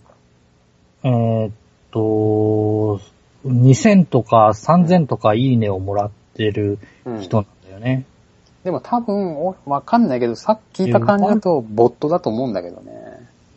[1.03, 1.51] えーっ
[1.93, 2.99] と、
[3.45, 8.05] 2000とか3000とかいいねをもらってるうん人なんだよね。
[8.63, 12.93] でも多分、おわかんないけど、さっき聞いた感じだと、ボットだと思うんだけどね。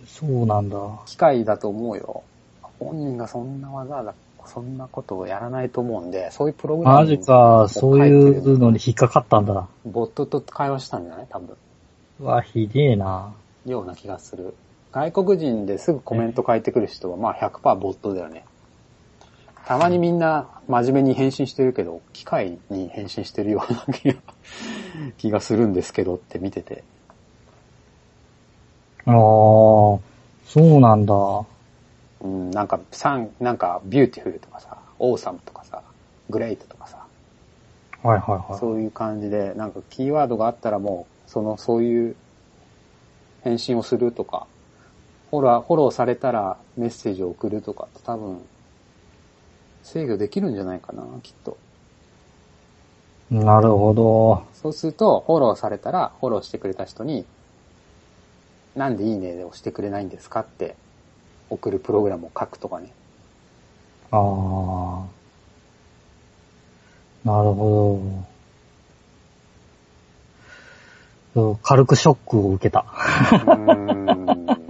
[0.06, 0.76] そうなんだ。
[1.06, 2.22] 機械だと思うよ。
[2.80, 4.14] 本人がそんな技だ、
[4.46, 9.68] そんなことをやらないと思うんで、そういうプログラムマジか、そういうのに引っかかったんだ。
[9.84, 11.26] ボットと会話したんじゃない？
[11.30, 11.56] 多分。
[12.20, 13.32] うわ、ひでえな。
[13.64, 14.54] ような気がする。
[14.96, 18.46] 外国人ですぐコメント書いてくる人は、まあ100%ボットだよね。
[19.66, 24.18] たまにみんな真面目に返信してるけど、機械に返信してるような気が
[25.18, 26.82] 気がするんですけどって見てて。
[29.04, 30.00] ああ、そ
[30.56, 31.14] うなんだ。
[32.22, 35.82] うん、なんか、サン、なんか、 beautiful とかさ、 awesome とかさ、
[36.30, 37.04] グレイトとかさ、
[38.02, 38.58] はいはいはい。
[38.58, 42.16] そういう感じで、なんかキーワードがあったらもう、その、そういう
[43.44, 44.46] 返信をするとか、
[45.30, 48.40] フォロー、フォローされたらメッセージを送るとかって多分、
[49.82, 51.56] 制御できるんじゃないかな、きっと。
[53.30, 54.44] なるほど。
[54.54, 57.24] そうすると、フォローされたら、フォローしてくれた人に、
[58.76, 60.76] なんでいいねで押してくれないんですかって
[61.48, 62.92] 送るプログラムを書くとかね。
[64.10, 65.06] ああ。
[67.24, 68.00] なるほ
[71.34, 71.56] ど。
[71.62, 72.86] 軽くショックを受けた。
[73.32, 74.65] うーん。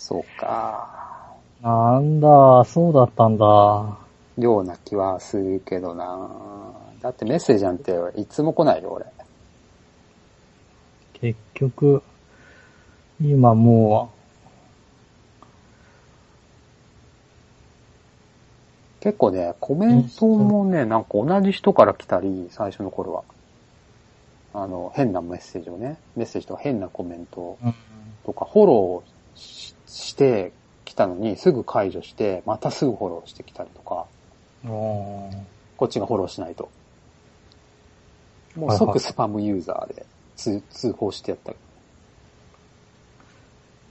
[0.00, 1.36] そうか。
[1.60, 3.98] なんだ、そうだったんだ。
[4.38, 6.30] ような気はするけどな
[7.02, 9.04] だってメッセージなんていつも来ないよ、俺。
[11.12, 12.02] 結局、
[13.20, 14.10] 今も
[19.00, 23.24] 結構ね、コメントもね、なんか同じ人から来たり、最初の頃は。
[24.54, 27.58] あの、変なメッセージをね、メッセージとか変なコメント
[28.24, 29.20] とか、フォロー
[29.90, 30.52] しして
[30.84, 34.06] きたのに、すぐ解除して、またすぐフォローしてきたりとか、
[34.64, 36.68] あこっちがフォローしないと。
[38.56, 41.58] もう即スパムユーザーで通通報してやったり。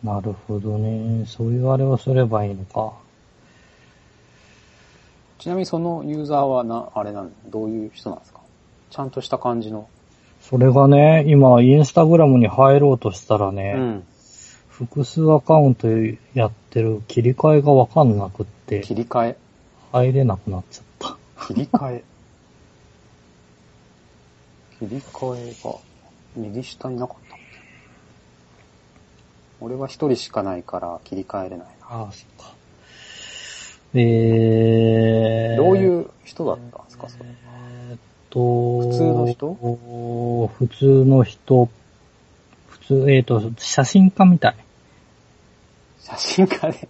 [0.04, 1.26] なるほどね。
[1.26, 2.94] そういうあれをすればいいのか。
[5.40, 8.42] ちなみにそのユーザーはな、あれなんどういう人なんですか？
[8.90, 9.88] ちゃんとした感じの。
[10.42, 14.04] それがね、今、インスタグラムに入ろうとしたらね、うん。
[14.80, 15.90] 複数アカウント
[16.34, 19.38] やってる切り替えがわかんなくって、切り替え？
[19.92, 21.18] 入れなくなっちゃった。
[21.48, 22.04] 切り替え？
[24.80, 25.76] 切り替えが
[26.38, 27.36] 右下になかった
[29.60, 31.88] 俺は一人しかないから切り替えれないな。
[31.90, 32.54] ああ、そっか。
[33.96, 37.26] えー、どういう人だったんですか、それ？
[37.26, 38.00] えーっ
[38.30, 39.56] と、普通の人？
[40.58, 41.70] 普通の人、
[42.70, 44.56] 普通、えーっと、写真家みたい。
[46.18, 46.88] 写真家で。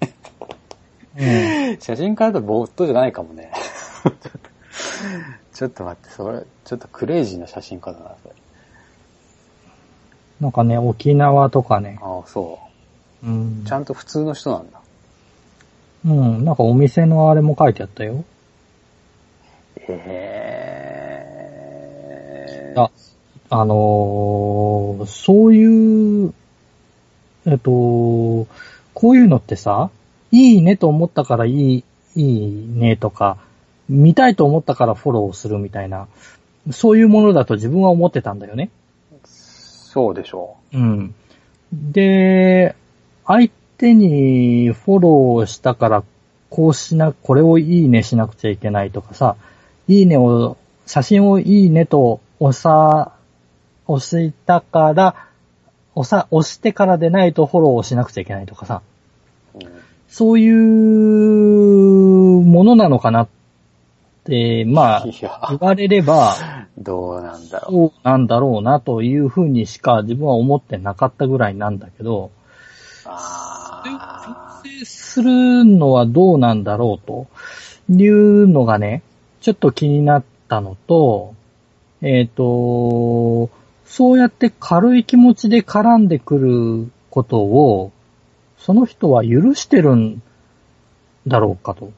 [1.18, 1.80] うん。
[1.82, 3.52] 写真家だとボットじゃないかもね。
[5.54, 8.36] ちょっと、待って、それ、ちょっとクレイジーな写真家だな、それ。
[10.40, 12.00] なんかね、沖縄とかね。
[12.02, 12.58] ああ、そ
[13.24, 13.68] うんう。
[13.68, 13.72] ち。
[13.74, 14.80] ゃんと普通の人なんだ。
[16.06, 16.46] うん。
[16.46, 18.24] なんかお店のあれも書いてあったよ。
[19.88, 19.96] へ
[22.78, 22.90] あ
[23.50, 26.34] あのーそういう、
[27.46, 28.48] えっと、
[29.00, 29.91] こういうのってさ、
[30.30, 31.84] いいねと思ったからいい、
[32.18, 33.38] いいねとか、
[33.88, 36.10] 見たいと思ったからフォローするみたいな、
[36.72, 38.70] そういうものだと自分は思ってたんだよね。
[39.24, 41.16] そうでしょうん。
[41.72, 42.76] で、
[43.26, 46.04] 相手にフォローしたから、
[46.50, 49.38] こうしな、これをいいねしなくちゃいけないとかさ、
[49.88, 53.14] いいねを、写真をいいねと押さ、
[53.88, 55.29] 押したから、
[56.00, 58.82] 押さ、押してからでないとフォローをしなくちゃいけないとかさ、
[59.56, 59.60] う。
[59.60, 60.56] うんそういう
[62.41, 63.28] ものなのかなっ
[64.24, 66.36] て、まあ、言われれば、
[66.80, 72.32] どうなんだろそうなんだろうなというふうにしか自分は思ってなかったぐらいなんだけど、
[73.06, 73.08] う。
[73.08, 73.84] あ
[74.64, 77.28] 強制するのはどうなんだろうと
[77.89, 79.04] いうのがね、
[79.41, 81.36] ちょっと気になったのと、
[82.02, 83.52] えっ、と、
[83.90, 87.92] そうやって軽い気持ちで絡んでくることを、
[88.60, 90.22] その人は許してるん
[91.26, 91.88] だろうかと。
[91.88, 91.92] ー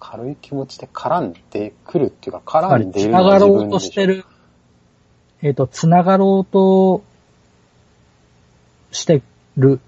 [0.00, 3.90] 軽い気持ちで絡んでくるっていうか、絡んでいつるのは自ながろうと分でしょ。
[3.90, 4.24] してる、
[5.42, 7.02] えっ、と、つながろうと
[8.90, 9.22] して
[9.58, 9.80] る。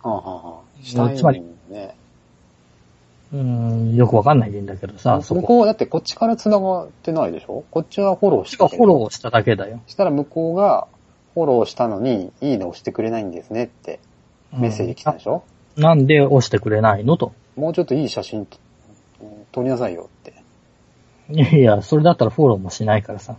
[0.00, 1.96] はあはあはあしたいつまりね。
[3.32, 5.40] うーん、よくわかんないんだけどさ、そこ。
[5.40, 7.64] 向こう、だってこっちから繋がってないでしょ？
[7.70, 8.84] こっちはフォローこっちがしたけど。
[8.84, 9.80] フォローしただけだよ。
[9.86, 10.86] したら向こうが
[11.34, 14.00] フォローしたのに、いいね押してくれないんですねって
[14.52, 15.44] メッセージ来たでしょ、
[15.76, 17.16] うんなんで押してくれないの？
[17.16, 17.32] と。
[17.56, 18.58] もうちょっといい写真と
[19.52, 20.34] 撮りなさいよって。
[21.30, 23.36] いやいや、それだったらフォローもしないからさ。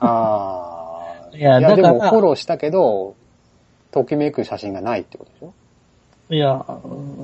[0.00, 1.36] ああ。
[1.36, 3.14] いやだからでもフォローしたけど、
[3.90, 5.52] ときめく写真がないってことでしょ？
[6.28, 6.64] いや、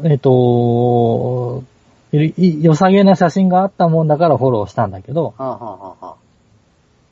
[0.05, 1.65] えっ、と、
[2.13, 6.17] 良さげな写真があったもんだからフォローしたんだけど、はあ、はあはあは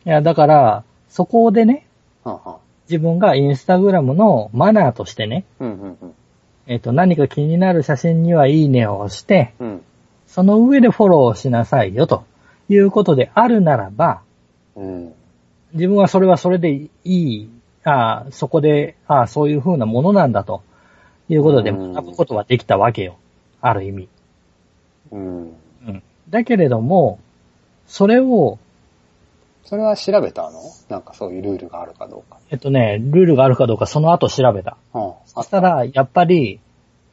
[0.06, 1.86] いや、だから、そこでね、
[2.22, 6.14] あ、はあはあ、自分がインスタグラムのマナーとしてね、うんうんうん。
[6.68, 9.82] えっ、と、何か気になる写真にはいいねを押して、うん。
[10.28, 12.24] その上でフォローしなさいよ、と
[12.68, 14.20] いうことであるならば、
[14.76, 15.12] うん。
[15.72, 17.50] 自分はそれはそれでいい、
[17.82, 20.62] ああ、そこで、ああ、そういう風なものなんだと、
[21.30, 23.16] いうことでうん学ぶことはできたわけよ。
[23.60, 24.08] ある意味。
[25.12, 25.42] うん。
[25.86, 26.02] うん。
[26.28, 27.20] だけれども、
[27.86, 28.58] それを、
[29.64, 30.60] それは調べたの？
[30.88, 32.38] なんかそういうルールがあるかどうか。
[32.50, 34.76] えっとね、ルールがあるかどうかその後調べた。
[34.94, 35.12] うん。
[35.26, 36.58] そしたら、やっぱり、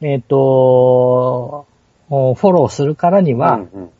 [0.00, 1.66] えっ、と、
[2.08, 3.90] フォローするからには、うん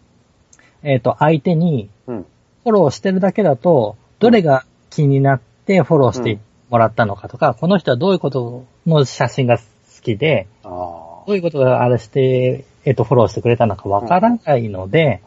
[0.83, 2.17] えっ、と、相手にうん。
[2.17, 2.27] うん。
[2.65, 6.39] フォローしてるだけだと、どれが気になってフォローして
[6.71, 9.59] もらったのかとか、この人はどういうことの写真が
[9.99, 10.47] 好きで。
[10.63, 15.21] どういうことがあれして、えっ、と、フォローしてくれたのかわからないので、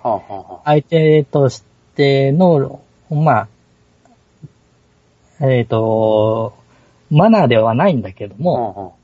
[0.65, 1.63] 相手とし
[1.95, 3.47] ての、ま
[5.39, 6.55] あ、えっ、と、
[7.11, 8.95] マナーではないんだけども、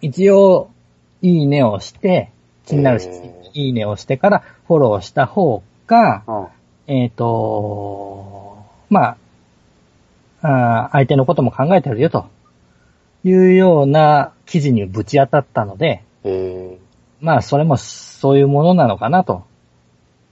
[0.00, 0.70] 一応、
[1.20, 2.30] いいねをして、
[2.66, 6.46] 気になるしへ、いいねをしてからフォローした方が、うん
[6.86, 9.16] えっ、と、まあ
[10.42, 12.26] あー、相手のことも考えてるよと
[13.24, 16.78] いうような記事にぶち当たったので、え
[17.20, 19.44] まあ、それもそういうものなのかなと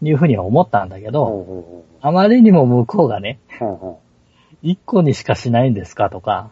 [0.02, 1.10] いうふうには思ったんだけー。
[1.10, 3.38] ど、あまりにも向こうがね、
[4.62, 6.50] 一個にしかしないんですかとか、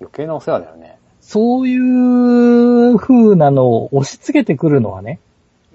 [0.00, 0.98] う余計なお世話だよね。
[1.20, 5.18] そういう風なのを押し付けてくるのはね、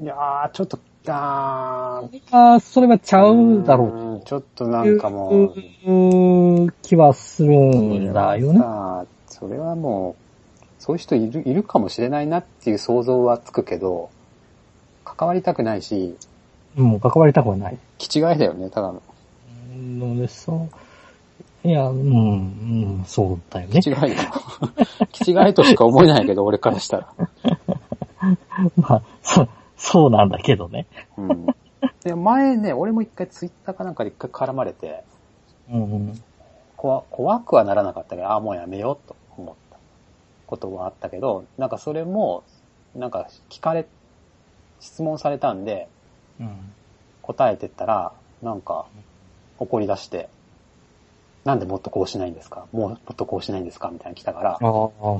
[0.02, 8.60] いやー、ちょっと、あー、あそれはちゃうだろううんちょっとなんかもう気はするんだよね。
[9.40, 14.10] それはもう、そういう人いる、いるかもしれないなっていう想像はつくけど、
[15.06, 16.16] 関わりたくないし、
[16.76, 17.78] もう関わりたくはない。
[17.98, 19.02] 気違いだよね、ただの。
[19.76, 20.68] ので、そ
[21.64, 22.04] う、いや、うん、う
[23.02, 23.90] ん、そうだよね気。
[23.90, 24.00] 違いよ。
[25.12, 27.14] 気違いとしか思えないけど、俺からしたら。
[28.78, 30.88] まあ、そう、そうなんだけどね。
[31.18, 31.46] うん。
[32.04, 35.04] で、前ね、俺も一回ツイッターかなんかで一回絡まれて、
[35.72, 36.22] うんうん。
[36.76, 39.16] 怖怖くはならなかったけど、ああ、もうやめようと
[40.48, 42.44] ことはあったけど、なんかそれも、
[42.96, 43.86] なんか聞かれ、
[44.80, 45.88] 質問されたんで、
[46.40, 46.74] うん。
[47.22, 48.86] 答えてったら、なんか、
[49.60, 50.30] 怒り出して、
[51.44, 52.66] なんでもっとこうしないんですか？
[52.72, 53.90] もうもっとこうしないんですか？
[53.90, 54.60] みたいに来たから、ああ、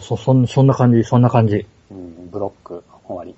[0.02, 1.66] そ、そん、そんな感じ、そんな感じ。
[1.92, 3.36] うん、ブロック終わり。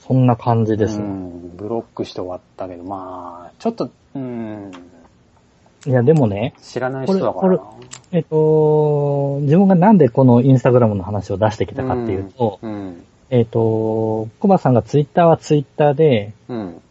[0.00, 1.02] そんな感じですう。
[1.02, 4.72] ん、ブロックして終わったけど、まあ、ちょっと、うん、
[5.86, 7.62] いや、でもね、知らない人だからな。
[8.12, 16.82] えっと、自分がなんでこのインスタグラムの話を出してきたかっていうと、うん、えっと、コバさんがツイッターはツイッターで、うん、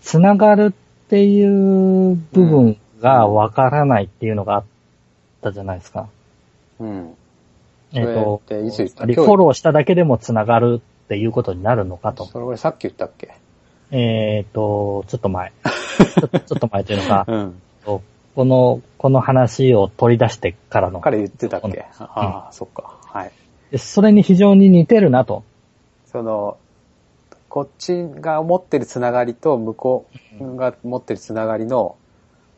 [0.00, 4.64] つながるっていう部分がわからないっていうのがあっ
[5.42, 6.08] たじゃないですか。
[6.78, 7.14] うん。
[7.92, 12.26] えっと、フォローしただけでもつながるっていうことになるのかと。
[12.26, 13.34] それ俺さっき言ったっけ？
[13.90, 15.52] えっと、ちょっと前。
[15.96, 17.62] ちょっとちょっと前というのが、 うん。
[18.38, 21.00] この、この話を取り出してからの。
[21.00, 21.86] 彼言ってたっけ？
[21.98, 22.96] ああ、そっか。
[23.02, 23.32] はい。
[23.72, 25.42] でそれに非常に似てるなと。
[26.06, 26.56] その、
[27.48, 30.06] こっちが持ってるつながりと向こ
[30.40, 31.96] うが持ってるつながりの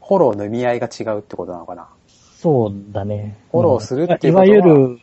[0.06, 1.88] フォローの意味合いが違うってことなのかな？
[2.36, 3.38] そうだね。
[3.50, 5.00] フォローするっていういわことはゆる、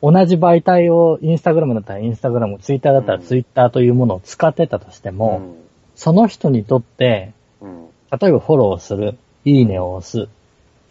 [0.00, 5.56] 同じ媒体を、インスタグラムだったらインスタグラム、ツイッターだったらツイッターというものを使ってたとしても、
[5.94, 7.68] その人にとって、うん。
[7.68, 7.88] うん。
[8.18, 10.28] 例えばフォローする、いいねを押す、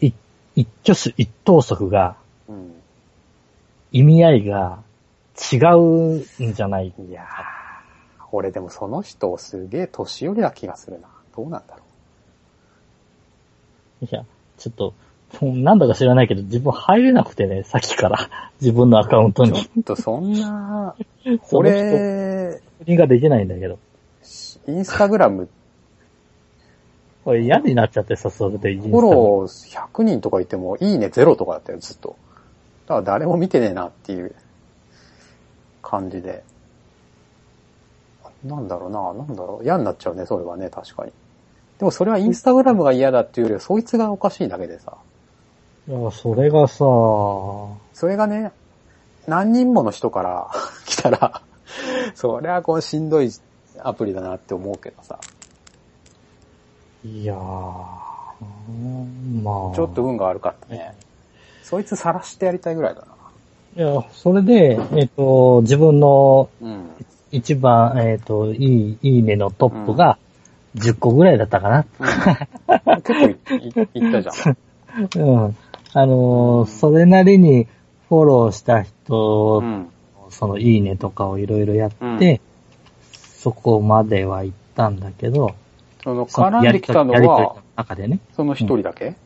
[0.00, 0.12] い
[0.54, 2.16] 一挙手一投足が、
[2.48, 2.74] うん。
[3.92, 4.78] 意味合いが
[5.52, 6.14] 違う
[6.48, 6.92] んじゃない？
[7.08, 7.26] いやー、
[8.32, 11.08] 俺でもその人すげえ年寄りな気がするな。
[11.36, 11.80] どうなんだろ
[14.02, 14.24] いや、
[14.58, 14.94] ちょっと、
[15.42, 18.28] なんだか知らないけど、自分入れなくてね、さっきから、
[18.60, 19.46] 自分のアカウントう。
[19.46, 19.52] に。
[19.64, 20.94] ちょっとそんな、
[21.52, 23.78] 俺、確認ができないんだけど。
[24.68, 25.48] インスタグラム
[27.24, 32.16] これ嫌になっちゃってさ、それでインスタフォロー100人とかいても、いいねゼロとかだったよ、ずっと。
[32.86, 34.34] だから誰も見てねえなっていう
[35.82, 36.44] 感じで。
[38.44, 39.64] なんだろうな、なんだろう。
[39.64, 41.12] 嫌になっちゃうね、それはね、確かに。
[41.78, 44.94] でもそれはインスタグラムが嫌だっていうよりは、そいつがおかしいだけでさ。
[45.88, 48.52] いや、それがさ、それがね、
[49.26, 50.50] 何人もの人から
[50.84, 51.40] 来たら、
[52.14, 53.30] それはこうしんどい
[53.82, 55.18] アプリだなって思うけどさ。
[57.04, 57.38] いやー、
[58.68, 59.74] うんまあ。
[59.74, 60.94] ちょっと運が悪かったね。
[61.62, 63.06] そいつ晒してやりたいぐらいだな。
[63.76, 66.90] いや、それで、えっ、と、自分のうん。
[67.30, 70.18] 一番、えっ、と、いい、いいねのトップが
[70.76, 71.84] 10個ぐらいだったかな。
[73.02, 74.56] 結構いいいったじゃん。
[75.16, 75.56] うん。
[75.92, 77.66] あのーそれなりに
[78.08, 79.88] フォローした人、うん。
[80.30, 82.40] そのいいねとかをいろいろやって、
[83.12, 85.54] そこまでは行ったんだけど、
[86.04, 87.56] その、絡んできたのは。
[88.36, 89.16] その一人だけ、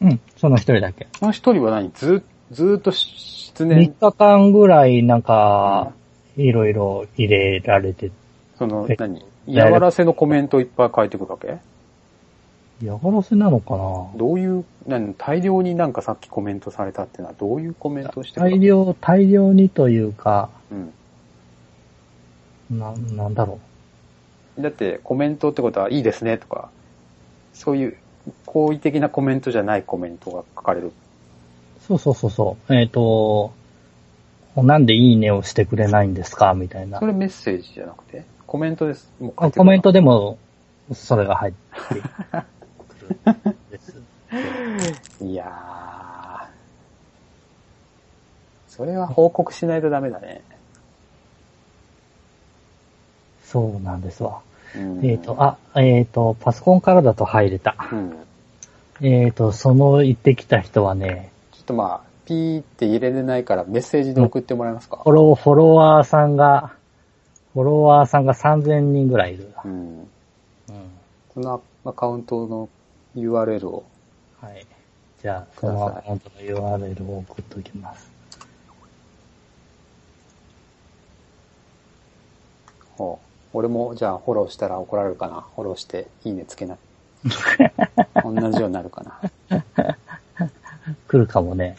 [0.00, 1.08] うん、その一人だけ。
[1.18, 1.90] その一人は何？
[1.92, 2.22] ず、
[2.52, 5.92] ずーっと失3念、日間ぐらいなんか、
[6.36, 8.12] いろいろ入れられて、
[8.56, 9.24] そのえ、何？
[9.46, 11.58] 嫌がらせのコメントをいっぱい書いてくるわけ？
[12.82, 14.10] 嫌がらせなのかな？
[14.16, 15.14] どういう、何？
[15.14, 20.74] 大量になんかさっきコメントされたっていうのはどういうコメントをしてくる大量、大量にというか、う
[22.74, 22.78] ん。
[22.78, 23.58] な、なんだろ
[24.62, 26.70] だってコメントってことはいいですねとか、
[27.54, 27.96] そういう
[28.46, 30.88] 好意的なコメントじゃないコメントが書かれる。
[30.88, 30.92] う。
[31.86, 32.74] そうそうそうそう。
[32.74, 33.52] えっ、と、
[34.56, 36.54] なんでいいねをしてくれないんですか？
[36.54, 37.06] みたいなそ。
[37.06, 38.24] れメッセージじゃなくて？
[38.46, 39.10] コメントです。
[39.20, 40.38] もうコメントでも、
[40.92, 43.94] それが入ってくるんです。
[45.24, 46.50] いやー。
[48.68, 50.42] それは報告しないとダメだね。
[53.44, 54.40] そうなんですわ。
[54.76, 57.76] うんえっ、と、あ、えっ、と、パソコンからだと入れた。
[57.92, 58.16] うん。
[59.00, 66.72] えっ、と、その行ってきた人はね、ちょっとまあ、ピーって入れれないからメッセージで送ってもらえますか、フォロー、フォロワーさんが、
[67.54, 69.52] フォロワーさんが3000人ぐらいいる。
[69.64, 69.98] うん。
[70.00, 70.06] うん。
[71.34, 72.68] そのアカウントの
[73.16, 73.84] URL を。
[74.40, 74.64] はい。
[75.20, 78.10] じゃあ、そのアカウントの URL を送っておきます。
[82.96, 85.44] ほう俺もじゃあフォローしたら怒られるかな。
[85.56, 86.78] フォローしていいねつけない。
[88.22, 89.20] 同じようになるかな。
[91.08, 91.76] 来るかもね。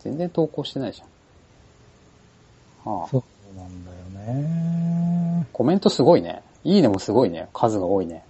[0.00, 1.08] 全然投稿してないじゃん。
[2.90, 3.96] はあ、そうなんだよ
[4.26, 5.46] ね。
[5.52, 6.42] コメントすごいね。
[6.64, 7.48] いいねもすごいね。
[7.52, 8.24] 数が多いね。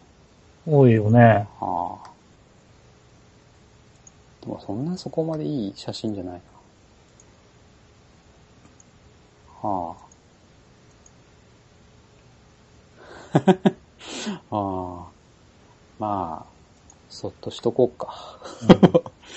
[0.67, 1.49] 多いよね。
[1.59, 2.11] はあ、
[4.43, 6.41] でもそんなそこまでいい写真じゃない。
[9.63, 10.13] はあ。
[14.51, 15.13] ああ。
[15.99, 16.53] まあ、
[17.09, 18.39] そっとしとこうか。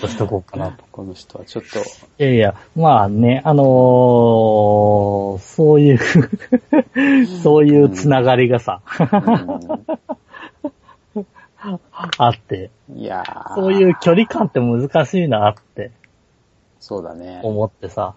[0.01, 0.83] としとこうかなと。
[0.91, 1.79] この人はちょっと、
[2.23, 5.99] いやいや、まあね、あのーそういう、
[7.43, 8.81] そういうつながりがさ、
[12.17, 15.91] あって、うん、いやーそういう距離感って難しいなって
[16.79, 17.41] そうだね。
[17.43, 18.15] 思ってさ、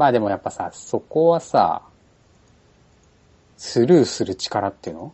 [0.00, 1.82] まあでもやっぱさ、そこはさ、
[3.58, 5.12] スルーする力っていうの？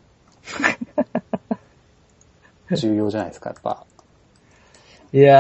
[2.71, 3.85] 重要じゃないですか、やっぱ。
[5.13, 5.35] いや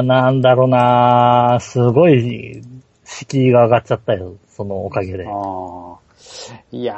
[0.00, 2.60] ー、なんだろうなすごい
[3.04, 5.24] 敷居が上がっちゃったよ、そのおかげで。
[5.28, 5.98] ああ。
[6.72, 6.96] いや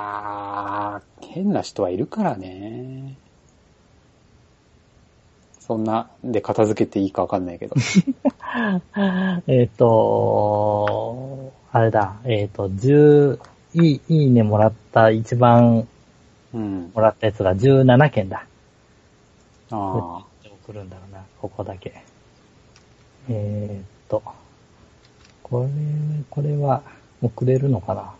[1.20, 3.18] ー、変な人はいるからね。
[5.66, 7.74] そんな、で片付けていいかわかんないけど。
[9.48, 13.38] えっと、あれだ、えっ、と、10、
[13.74, 15.88] いい、いいねもらった、一番
[16.54, 16.90] うん。
[16.94, 18.46] もらったやつが17件だ。
[19.70, 20.24] あ
[20.64, 22.02] 送るんだろうな、ここだけ。
[23.28, 24.22] えー、っと、
[25.42, 25.68] これ、
[26.30, 26.82] これは
[27.20, 28.14] 送れるのかな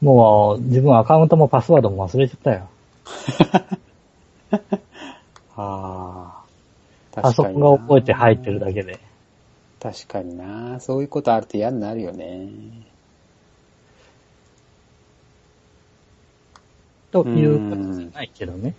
[0.00, 2.68] もう、自分アカウントもパスワードも忘れちゃったよ。
[5.56, 5.62] あ。
[5.62, 6.37] ああ。
[7.22, 8.98] パソコンが覚えて入ってるだけで。
[9.80, 12.48] 確かになそういうことあると嫌になるよね。
[17.10, 18.74] ということじゃないけどね。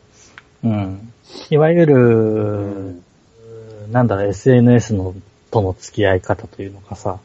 [0.63, 1.13] うん。
[1.49, 3.91] いわゆる、うん。
[3.91, 5.15] なんだろう、SNS の、
[5.51, 7.19] との付き合い方というのかさ、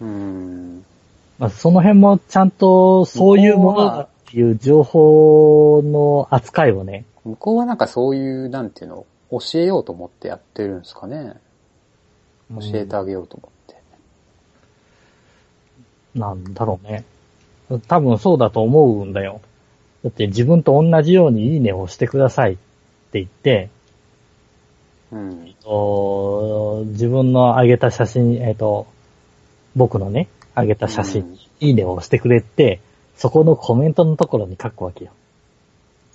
[0.00, 0.84] うん。
[1.38, 11.34] まあ、その辺もちゃんとそういうものだっていう情報の扱いをね、向こうはなんかそういう、なんていうの、教えようと思ってやってるんですかね。
[12.50, 13.76] 教えてあげようと思って。
[16.14, 17.04] なんだろうね。
[17.88, 19.40] 多分そうだと思うんだよ。
[20.04, 23.70] だって自分と同じようにいいねをしてくださいって言って、
[25.10, 25.54] うんえっ。
[25.62, 28.86] と自分の上げた写真、えっ、と、
[29.74, 32.80] 僕のね、上げた写真にいいねを押してくれって、
[33.16, 35.12] そこのコメントのところに書くわけよ。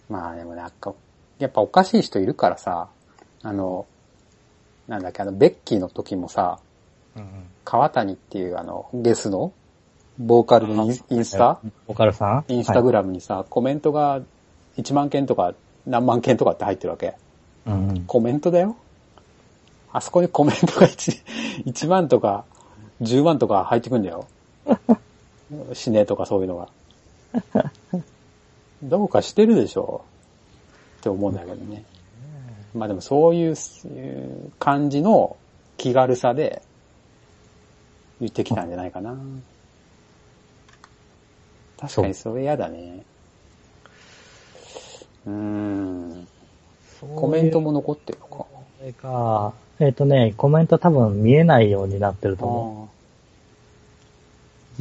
[0.10, 0.94] まあでもなんか、
[1.40, 2.90] やっぱおかしい人いるからさ、
[3.48, 3.86] あの、
[4.90, 6.60] なんだっけ、あの、ベッキーの時もさ、
[7.64, 9.54] 川谷っていうあの、ゲスの、
[10.20, 11.62] ボーカルのインスタ？
[11.88, 12.52] オカルさん？
[12.52, 14.22] インスタグララムにさ、コメントが
[14.76, 15.54] 1万件とか
[15.86, 17.16] 何万件とかって入ってるわけ。
[17.66, 17.74] ム。
[17.74, 18.04] うんうん。
[18.06, 18.76] コメントだよ
[19.94, 21.24] あそこにコメントが 1,
[21.68, 22.44] 1 万とか
[23.02, 24.28] 10万とか入ってくんだよ。
[25.72, 26.70] 死ねとかそういうのが。
[28.84, 30.02] どうかしてるでしょ
[31.00, 31.86] って思うんだけどね。
[32.74, 33.56] まあでもそういう
[33.86, 35.38] えー感じの
[35.78, 36.62] 気軽さで
[38.20, 39.16] 言ってきたんじゃないかな。
[41.80, 43.04] 確かにそれ嫌だね。
[45.26, 46.28] うーん。
[47.16, 48.32] コメントも残ってるのか。
[48.38, 48.48] こ
[48.82, 52.98] れか、えっ、とね、コメント多分見えないようになってると思う。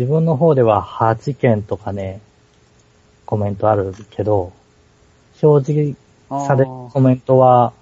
[0.00, 2.20] 自分の方では8件とかね、
[3.26, 4.52] コメントあるけど、
[5.42, 7.72] 表示あーされるコメントは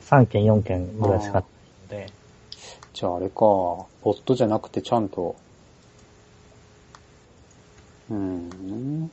[0.00, 1.42] 3件、4件ぐらいしかない
[1.82, 2.12] ので、
[2.92, 5.36] じゃああれか、ボットじゃなくてちゃんと、
[8.10, 9.10] うーん。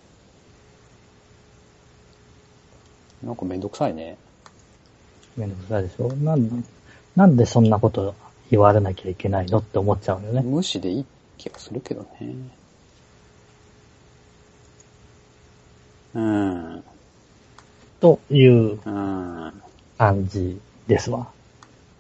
[3.24, 4.18] なんかめんどくさいね。
[5.38, 6.10] めんどくさいでしょ？
[6.18, 6.66] なん
[7.16, 8.14] なんでそんなこと
[8.52, 10.42] 言われなきゃいけないのって思っちゃうよね。
[10.42, 11.06] 無視でいい
[11.38, 12.34] 気がするけどね。
[16.14, 16.84] うん。
[18.04, 19.54] といううん。
[19.98, 21.30] 感じですわ。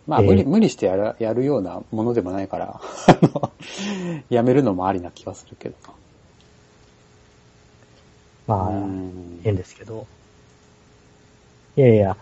[0.06, 2.82] まあ、えー無理、無理してやる、やるようなものでもないから、
[4.30, 5.76] やめるのもありな気がするけど。
[8.47, 10.06] まあ、うん変ですけど。
[11.78, 12.18] いやいや。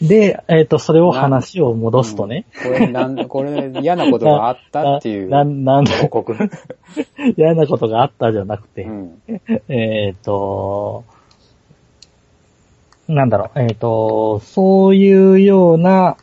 [0.00, 2.46] で、えっ、と、それを話を戻すとね。
[2.64, 6.36] うんこれ、なん、 これ嫌なことがあったっていうな、ななん報告。
[7.36, 9.22] 嫌なことがあったじゃなくて、うん。
[9.66, 11.02] えっ、と、
[13.08, 16.16] なんだろう、えっ、と、そういうような、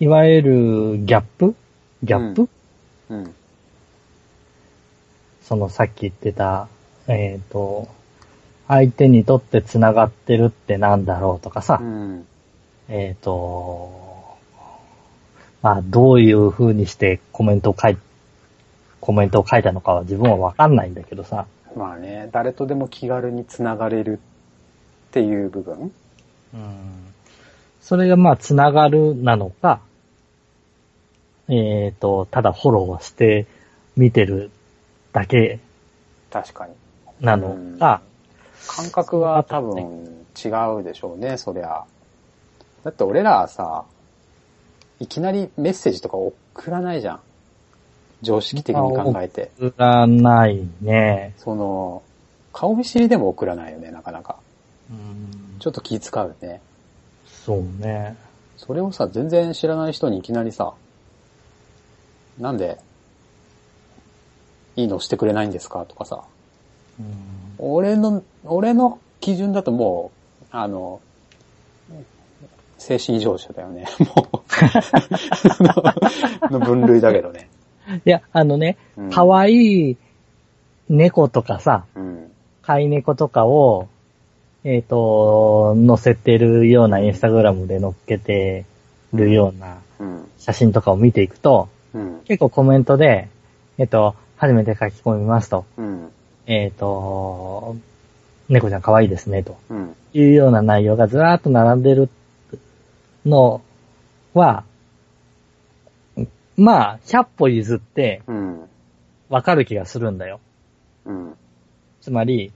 [0.00, 1.54] いわゆるギャップ？
[2.02, 2.48] ギャップ、
[3.08, 3.34] うん。
[5.42, 6.68] そのさっき言ってた、
[7.06, 7.88] えっ、と、
[8.66, 12.26] 相手にとって繋がってるってなんだろうとかさ、うん。
[12.88, 14.36] えっ、と、
[15.62, 17.96] まあ、どういう風にしてコメントを書い、
[19.00, 21.46] コメントを書いたのかは自分はわかんないんだけどさ。
[21.76, 24.18] まあね、誰とでも気軽に繋がれる
[25.08, 25.92] っていう部分
[26.54, 27.14] うん。
[27.80, 29.80] それがまあ、つながるなのか、
[31.48, 33.46] えっ、と、ただフォローして
[33.96, 34.50] 見てる
[35.12, 35.60] だけ
[36.30, 36.74] 確かに。
[37.20, 38.02] なのか、
[38.66, 40.48] 感覚は多分違
[40.80, 41.84] うでしょうね、そりゃ。
[42.84, 43.84] だって俺らはさ、
[44.98, 47.20] いきなりメッセージとか送らないじゃん。
[48.22, 49.50] 常識的に考えて。
[49.58, 51.34] 送らないね。
[51.38, 52.02] その、
[52.52, 54.36] 顔見知りでも送らないよね、なかなか。
[54.90, 56.60] うんちょっと気使うよね。
[57.26, 58.16] そうね。
[58.56, 60.74] それをさ、全然知らない人にいきなりさ、
[62.38, 62.78] なんで、
[64.76, 65.84] いいのしてくれないんですか？
[65.86, 66.22] とかさ、
[67.00, 67.06] うん
[67.58, 70.10] 俺の、俺の基準だとも
[70.42, 71.00] う、あの、
[72.78, 73.86] 精神異常者だよね。
[74.14, 74.42] も
[76.50, 77.48] う、 の分類だけどね。
[78.04, 79.96] いや、あのねうん、可愛い
[80.90, 82.30] 猫とかさ、うん。
[82.62, 83.88] 飼い猫とかを、
[84.68, 88.64] えっ、と、載せてるようなインスタグラムで載っけて
[89.12, 90.28] るようなうん。
[90.38, 92.20] 写真とかを見ていくと、うん。
[92.24, 93.28] 結構コメントで、
[93.78, 96.10] えっ、と、初めて書き込みますと、うん。
[96.46, 97.76] えっ、と、
[98.48, 99.96] 猫ちゃん可愛いですね、とうん。
[100.12, 102.08] いうような内容がずらーっと並んでる
[103.24, 103.62] の
[104.34, 104.64] は、
[106.56, 108.68] まあ、100歩譲ってうん。
[109.28, 110.40] わかる気がするんだよ。
[111.04, 111.36] うん。
[112.00, 112.50] つまり、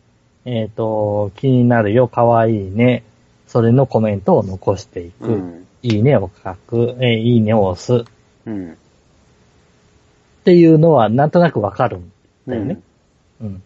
[0.52, 3.04] えっ、と、気になるよ、可愛いね。
[3.46, 5.28] それのコメントを残していく。
[5.28, 5.66] うん。
[5.82, 6.96] いいねを書く。
[7.00, 8.02] えーいいねを押す。
[8.02, 8.04] っ
[8.46, 8.76] うん。
[10.44, 12.12] ていうのはなんとなくわかるん
[12.48, 12.80] だよね。
[13.40, 13.62] うん。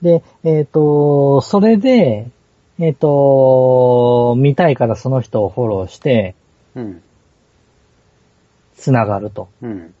[0.00, 2.28] で、えっ、と、それで、
[2.78, 6.34] えっ、と、見たいからその人をフォローして、
[6.74, 7.02] うん。
[8.76, 9.94] つながるとうん。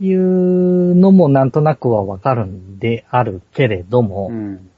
[0.00, 4.70] いうのもなんとなくはわかるんであるけれども、うん。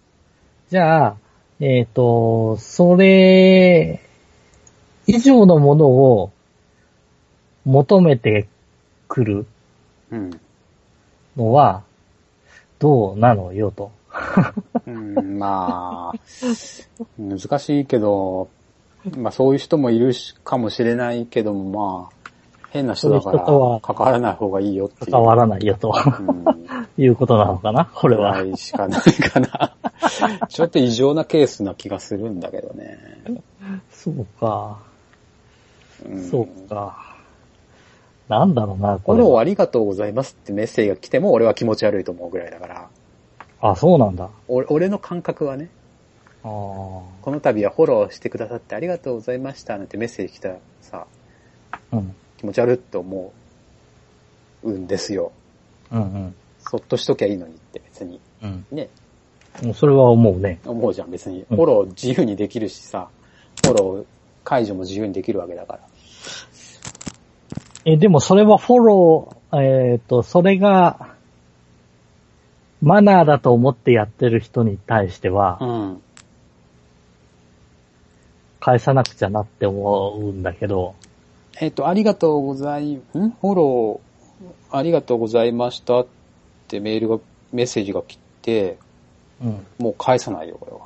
[0.71, 1.17] じゃあ、
[1.61, 4.01] えっ、と、それ
[5.07, 6.33] 以上のものを
[7.65, 8.47] 求めて
[9.09, 9.47] くる
[10.11, 10.41] うん。
[11.37, 11.83] のは、
[12.79, 13.91] どうなのよと。
[14.87, 16.19] うん、まあ、
[17.19, 18.49] 難しいけど、
[19.17, 22.18] まあそういう人もいるしかもしれないけども、まあ、
[22.71, 23.55] 変な人だから関
[23.97, 25.11] わらない方がいいよっていう。
[25.13, 26.45] 関わらないよとうん。
[27.03, 27.87] いうことなのかな？
[27.95, 28.33] これぐは。
[28.33, 29.77] らいしかないかな。
[30.49, 32.99] ちょっと異常なケースな気がするんだけどね。
[33.91, 34.79] そうか。
[36.09, 37.17] うん、そうか。
[38.29, 39.25] なんだろうな、フこれは。
[39.27, 42.89] ォローありがとうございますってメッセージが来ても俺は気持ち悪いと思うぐらいだから、
[43.63, 44.29] あ、そうなんだ。
[44.49, 45.71] 俺俺の感覚はね、
[46.43, 51.07] この度はフォローしてくださってありがとうございましたなんてメッセージ来たらさ、
[51.93, 52.15] うん。
[52.39, 53.33] 気持ち悪いって思
[54.63, 55.33] うんですよ。
[55.93, 56.35] うんうん。
[56.61, 58.21] そっとしときゃいいのにって別に。
[58.43, 58.89] うんね。
[59.63, 60.61] もうそれは思うね。
[60.65, 61.45] 思うじゃん別に。
[61.51, 63.09] うんフォロー自由にできるしさ、
[63.65, 64.05] フォロー
[64.45, 65.81] 解除も自由にできるわけだから。
[67.85, 71.15] え、でもそれはフォロー、えっ、と、それが、
[72.81, 76.03] マナーだと思ってやってる人に対しては、ん。
[78.61, 80.95] 返さなくちゃなって思うんだけど、
[81.61, 83.03] えっ、と、ありがとうござい、ん？
[83.13, 86.07] フォロー、ありがとうございましたっ
[86.69, 87.19] てメールが、
[87.53, 88.79] メッセージが来て、
[89.43, 89.67] うん。
[89.79, 90.81] もう返さないよ、これは。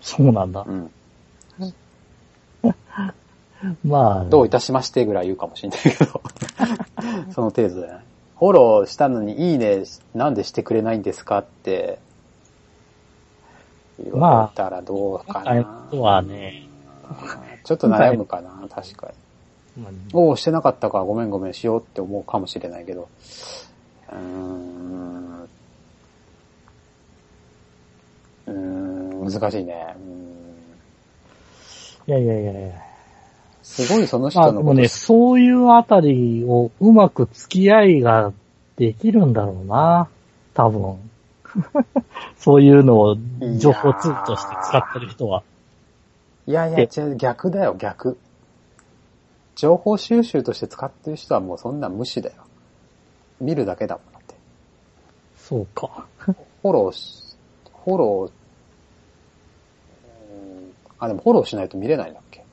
[0.00, 0.64] そうなんだ。
[0.66, 0.90] うん。
[3.84, 6.22] まあ、どういたしましてぐらい言うかもしれないけど。
[7.32, 8.04] その程度じゃない。
[8.38, 9.82] フォローしたのにいいね、
[10.14, 11.98] なんでしてくれないんですかって
[14.02, 15.40] 言われたらどうかな。
[15.40, 16.68] 今回の人はね、
[17.64, 19.27] ちょっと悩むかな、確かに。
[19.78, 23.08] まあおお、してなかったか、ごめんごめんしようって思うかもしれないけど。
[24.10, 25.48] うーん。
[28.46, 29.96] うーん、難しいね。
[32.06, 32.88] いやいやいやいや。
[33.62, 38.32] すごいその人のことまあでもね、そういうあたりをうまく付き合いが
[38.76, 40.08] できるんだろうな。
[40.54, 40.98] 多分。
[42.38, 43.16] そういうのを
[43.58, 45.42] 情報ツールとして使ってる人は。
[46.46, 48.16] いやいや、違う、逆だよ、逆。
[49.58, 52.36] 情報収集として使ってる人はもうそんな無視だよ。
[53.40, 54.36] 見るだけだもんだって。
[55.36, 56.06] そうか。
[56.18, 57.36] フォローし、
[57.84, 62.44] フォロー、うーんあ、でもフォローしないと見れないんだっけ？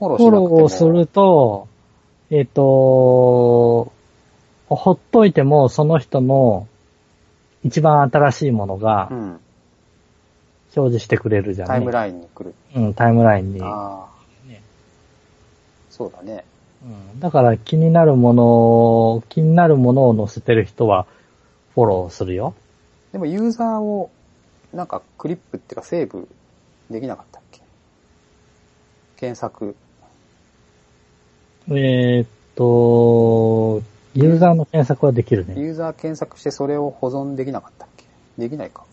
[0.00, 1.68] フォローしフォなくてもローをすると、
[2.30, 3.92] えっ、と、
[4.68, 6.66] ほっといてもその人の
[7.62, 9.40] 一番新しいものがうん。
[10.74, 11.74] 表示してくれるじゃんね。
[11.76, 12.54] タイムラインに来る。
[12.74, 13.60] うん、タイムラインに。
[13.62, 14.08] あ
[15.96, 16.44] そうだね。
[16.84, 17.20] うん。
[17.20, 21.06] だから気になるもの、気になるものを載せてる人は
[21.74, 22.54] フォローするよ。
[23.12, 24.10] でもユーザーを、
[24.74, 26.28] なんかクリップっていうかセーブ
[26.90, 27.62] できなかったっけ？
[29.16, 29.74] 検索。
[31.68, 33.82] えーっと、
[34.14, 35.58] ユーザーの検索はできるね。
[35.58, 38.04] ユーザー検索してそれを保存できなかったっけ？
[38.36, 38.84] できないか。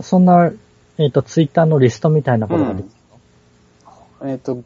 [0.00, 0.52] そんな、
[0.98, 2.90] えーっと、ツイッターのリストみたいなことができる
[4.30, 4.62] えっ、と、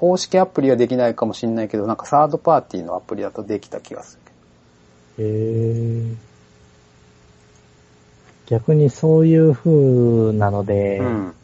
[0.00, 4.32] 公式アプリはできないかもしれないけど、なんかサードパーティーのアプリだとできた気がする
[5.18, 6.16] けへー
[8.46, 11.04] 逆にそういう風なので、ど。
[11.04, 11.34] うん。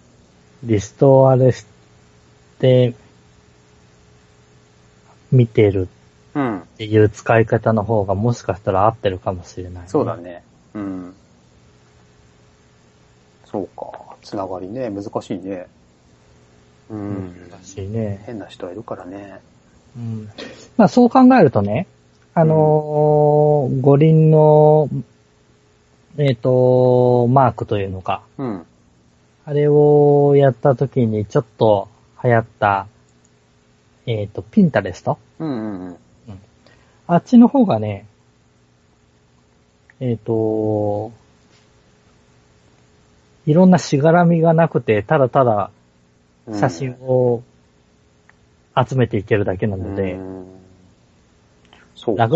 [0.63, 1.67] リストをあれし
[2.59, 2.95] て、
[5.31, 5.89] 見てる
[6.35, 6.61] うん。
[6.61, 10.17] っていう使い方の方がもしかしたら合ってるかもしれない、そうだ。
[10.17, 10.43] ね。
[10.73, 11.15] うん。
[13.45, 14.17] そうか。
[14.23, 15.67] つながりね、難しいね。
[16.91, 18.23] ううんしいね。
[18.25, 19.41] 変な人はいるからね。
[19.97, 20.29] うん。
[20.77, 21.87] まあそう考えるとね、
[22.33, 24.89] あのー五輪の、
[26.17, 28.67] えっ、と、マークというのか、うん。
[29.45, 31.89] あれをやった時にちょっと
[32.23, 32.87] 流行った、
[34.07, 35.19] えっ、と、ピンタレスト？
[35.41, 35.99] うんうんうん。
[37.09, 38.07] あっちの方がね、
[39.99, 41.11] えっ、と、
[43.47, 45.76] いろんなしがらみがなくて、ただただうん
[46.53, 47.43] 写真を
[48.77, 50.47] 集めていけるだけなので、うん
[51.97, 52.29] そうか。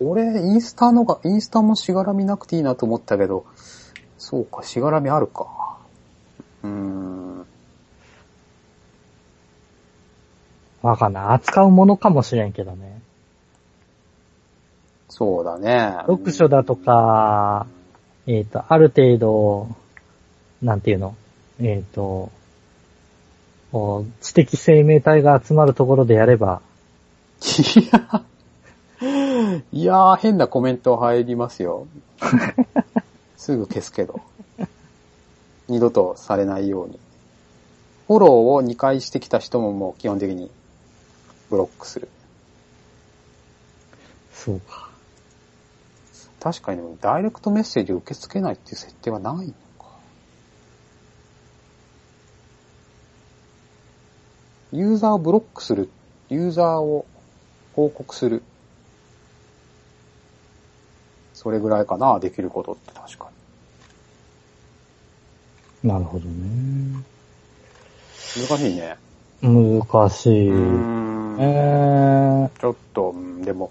[0.00, 3.44] 俺、インスタのが、インスタもしがらみなくていいなと思ったけど、
[4.16, 5.78] そうか、しがらみあるか。
[6.62, 7.46] うーん。
[10.82, 11.24] わかんない。
[11.34, 13.00] 扱うものかもしれんけどね。
[15.08, 15.96] そうだね。
[16.06, 17.66] 読書だとか、
[18.26, 19.68] えっ、と、ある程度、
[20.62, 21.14] なんていうの？
[21.60, 22.30] えっ、と、
[23.74, 26.62] こう知的生命体が集まるところでやれば、
[27.42, 28.24] いや、
[29.72, 31.88] いやー、変なコメント入りますよ。
[33.36, 34.20] すぐ消すけど。
[35.66, 37.00] 二度とされないように。
[38.06, 40.52] フォローを2回してきた人ももう基本的に
[41.50, 42.08] ブロックする。
[44.32, 44.88] そうか。
[46.38, 49.54] 確かにダイレクトメッセージを受け付けないっていう設定はないのか。
[54.74, 55.88] ユーザーをブロックする。
[56.28, 57.06] ユーザーを
[57.74, 58.42] 報告する。
[61.32, 63.28] それぐらいかな、できることって確か
[65.84, 66.32] なるほどね。
[66.34, 67.04] に。
[68.48, 68.96] 難しいね。
[69.42, 70.48] 難しい。
[70.48, 73.70] えー、ちょっと、うんでも、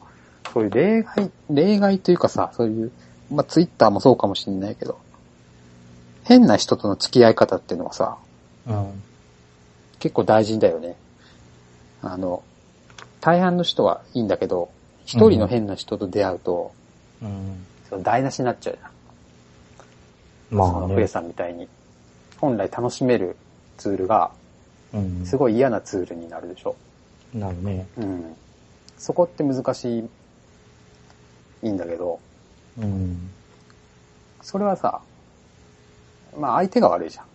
[0.54, 2.92] そういう例外、例外というかさ、そういう、
[3.30, 4.98] まあ、ツイッターもそうかもしれないけど、
[6.24, 8.16] 変な人との付き合い方っていうのはさ、
[8.68, 9.04] うん。
[10.04, 10.98] 結構大事だよね。
[12.02, 12.44] あの、
[13.22, 14.70] 大半の人はいいんだけど、
[15.06, 16.74] 一人の変な人と出会うと、
[17.22, 17.66] うん。
[17.90, 20.58] その台無しになっちゃうじゃん。
[20.58, 21.08] まあねそのふえ。
[21.08, 21.70] さんみたいに。
[22.42, 23.38] 本来楽しめる
[23.78, 24.32] ツールが、
[24.94, 25.26] うん。
[25.26, 26.76] すごい嫌なツールになるでしょ。
[27.34, 27.88] なるね。
[27.96, 28.36] うん。
[28.98, 30.10] そこって難しい、
[31.62, 32.20] いいんだけど、
[32.78, 33.32] うん。
[34.42, 35.00] それはさ、
[36.38, 37.26] まあ相手が悪いじゃん。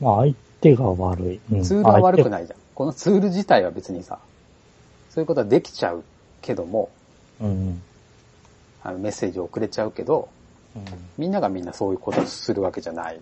[0.00, 0.34] まあ相
[0.64, 1.40] 手が悪い。
[1.52, 2.30] うんツールは悪くい。
[2.30, 2.58] ないじゃん。
[2.74, 4.18] このツール自体は別にさ、
[5.10, 6.02] そういうことはできちゃう
[6.40, 6.88] けども、
[7.40, 7.82] うん。
[8.82, 10.28] あのメッセージを送れちゃうけど、
[10.74, 10.82] うん。
[11.18, 13.20] みんながみんなそういうことをするわけじゃない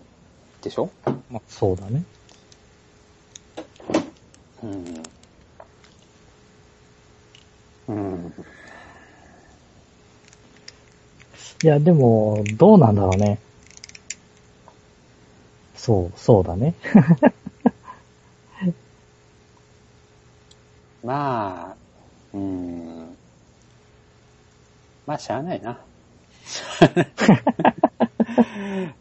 [0.61, 0.89] でしょ？
[1.05, 2.03] まあそうだね。
[4.63, 5.03] うん。
[7.89, 8.33] うん。
[11.63, 13.37] いや、でも、どうなんだろうね。
[15.83, 16.73] そう、そうだね。
[21.03, 21.75] まあ、
[22.33, 23.17] うん。
[25.05, 25.71] まあ、しゃあないな。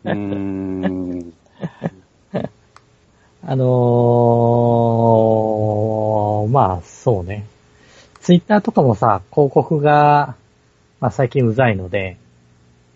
[0.03, 1.33] うーん。
[3.45, 7.47] あのー、まあ、そうね。
[8.19, 10.35] ツイッターとかもさ、広告が、
[10.99, 12.17] まあ最近うざいので、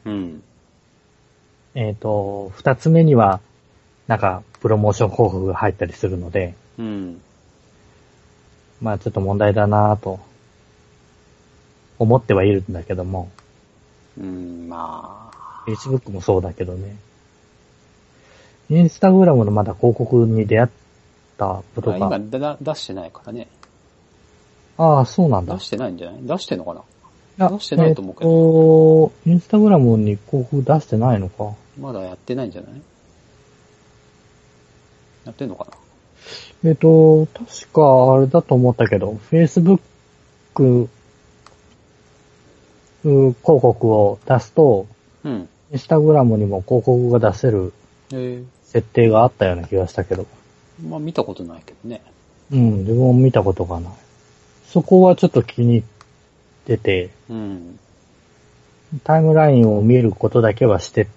[0.05, 0.43] うん。
[1.77, 3.39] えっ、と、二つ目には、
[4.07, 7.21] なんか、プロモーション広告が入ったりするので、うん。
[8.81, 10.21] まあちょっと問題だなぁと、
[11.99, 13.31] 思ってはいるんだけども、
[14.19, 15.65] うん、まあ。
[15.67, 16.97] Facebook もそうだけどね。
[18.71, 20.71] インスタグラムのまだ広告に出会っ
[21.39, 23.49] たことまあが、今だ出してないからね。
[24.79, 25.55] ああ、そうなんだ。
[25.55, 26.21] 出してないんじゃない？
[26.23, 26.83] 出してんのかな？
[27.39, 28.33] や出してないと思うけどえ
[29.11, 31.55] っ、と、インスタグラムに広告出してないのか。
[31.81, 32.81] まだやってないんじゃない？
[35.27, 35.67] やってんのか
[36.65, 39.81] えっと、確かあれだと思ったけど、Facebook
[43.03, 44.87] 広告を出すと、
[45.25, 45.49] うん。
[45.73, 47.73] インスタグラムにも広告が出せる
[48.13, 50.27] え設定があったような気がしたけど。
[50.83, 52.03] ー、まあ見たことないけどね。
[52.53, 53.93] うん、自分も見たことがない。
[54.67, 55.83] そこはちょっと気に入っ
[56.67, 57.79] てて、うん。
[59.03, 61.09] タイムラインを見ることだけはして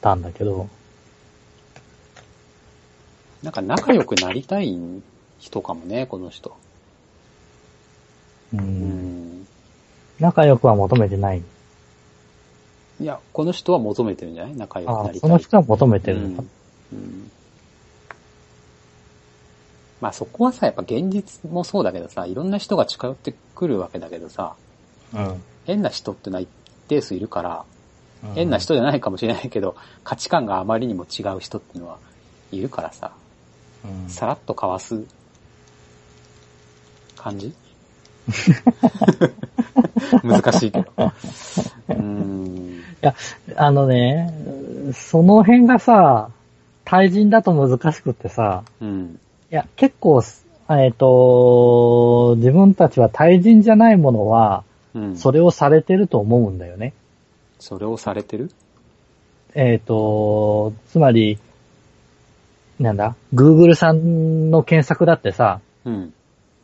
[0.00, 0.68] たんだけど、
[3.44, 4.76] なんか仲良くなりたい
[5.38, 6.56] 人かもね、この人。
[8.54, 9.46] う、うんん。
[10.18, 11.42] 仲良くは求めてない。
[13.00, 14.56] いや、この人は求めてるんじゃない？
[14.56, 15.28] 仲良くあなりたい。
[15.28, 16.42] その人は求めてるんだ。
[16.92, 17.30] うんうん
[20.00, 24.54] まあそこはさ、やっぱ現実もそうだけどさ、いろんな人が近寄ってくるわけだけどさ、
[25.14, 25.42] うん。
[25.64, 26.48] 変な人ってのは一
[26.88, 27.64] 定数いるから、
[28.22, 31.98] うん変な人じゃないかもしれないけど、価値観があまりにも違う人っていうのは
[32.52, 33.12] いるからさ、
[33.84, 35.04] うんさらっとかわす
[37.16, 37.54] 感じ？
[40.22, 40.92] 難しいけど。
[40.96, 42.82] うーん。
[43.56, 44.32] あのね、
[44.94, 46.30] その辺がさ、
[46.84, 49.18] 対人だと難しくってさ、うん。
[49.50, 50.22] いや、結構、
[50.70, 54.64] えっ、と、自分たちは対人じゃないものは、
[54.94, 55.16] うん。
[55.16, 56.92] それをされてると思うんだよね。
[57.58, 58.50] それをされてる？
[59.54, 61.38] えっ、と、つまり、
[62.78, 66.14] なんだ ?Google さんの検索だってさ、うん。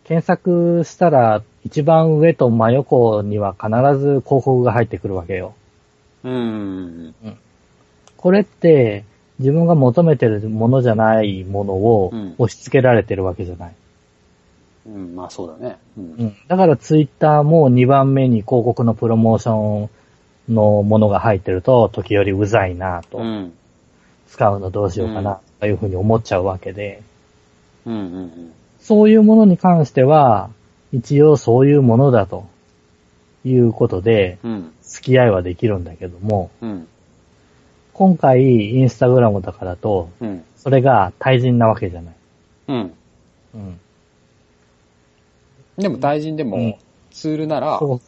[0.04, 5.54] 検索したら一番上と真横には必ず広告が入ってくるわけよ。
[6.24, 7.14] うん。
[8.16, 9.04] これって
[9.38, 13.74] 自分が求めてるものじゃないものをうん押し付けられてるわけじゃない。
[14.86, 15.78] うん、まあそうだね。
[15.96, 16.04] うん。
[16.04, 19.88] うん、だからツイッターも2番目に広告のプロモーショ
[20.50, 23.52] ンのものが入ってると時折うざいなと、うん。
[24.26, 27.02] 使うのどうしようかなというふうに思っちゃうわけで、
[27.86, 27.94] うん。
[27.94, 28.52] うん。
[28.80, 30.50] そういうものに関しては
[30.92, 32.46] 一応そういうものだと
[33.44, 34.72] いうことでうん。
[34.82, 36.88] 付き合いはできるんだけども、うん。
[37.92, 40.44] 今回インスタグラムとかだとうん。
[40.56, 42.14] それが対人なわけじゃない。
[42.68, 42.92] うん。
[43.54, 43.80] うん。
[45.76, 46.78] でも対人でうんも、
[47.10, 48.00] ツールなら、そう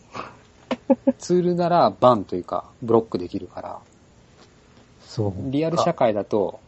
[1.19, 3.79] ツールならバンというか、ブロックできるから、
[5.07, 5.33] そう。
[5.51, 6.61] リアル社会だと、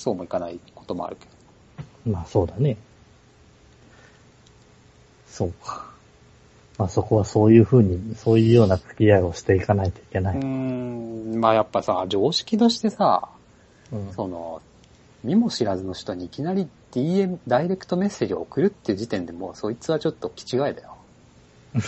[0.00, 1.26] そうもいかないこともあるけ
[2.06, 2.10] ど。
[2.10, 2.78] まあそうだね。
[5.26, 5.90] そうか。
[6.78, 10.38] まあそこはそういうふうに、そういうような付き合いをしていかないといけない。
[10.38, 13.28] ん、まあやっぱさ、常識としてさ、
[13.92, 14.62] うんその、
[15.22, 20.96] 見も知らずの人にいきなり DM、ダイレクトメッセージを送るっていう時点でもうそいつはちょっと気違いだよ。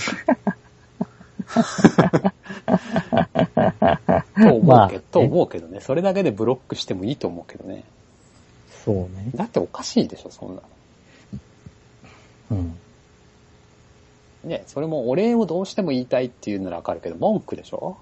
[4.37, 5.81] と思うけど、と思うけどね。
[5.81, 7.85] それだけでブロックしてもいいと思うけどね。
[8.85, 9.31] そうね。
[9.35, 10.63] だっておかしいでしょ、そんなの。
[12.51, 12.79] うん。
[14.45, 17.97] ね、それもお礼をどうしても言いたいっていうならわかるけど、文句でしょ？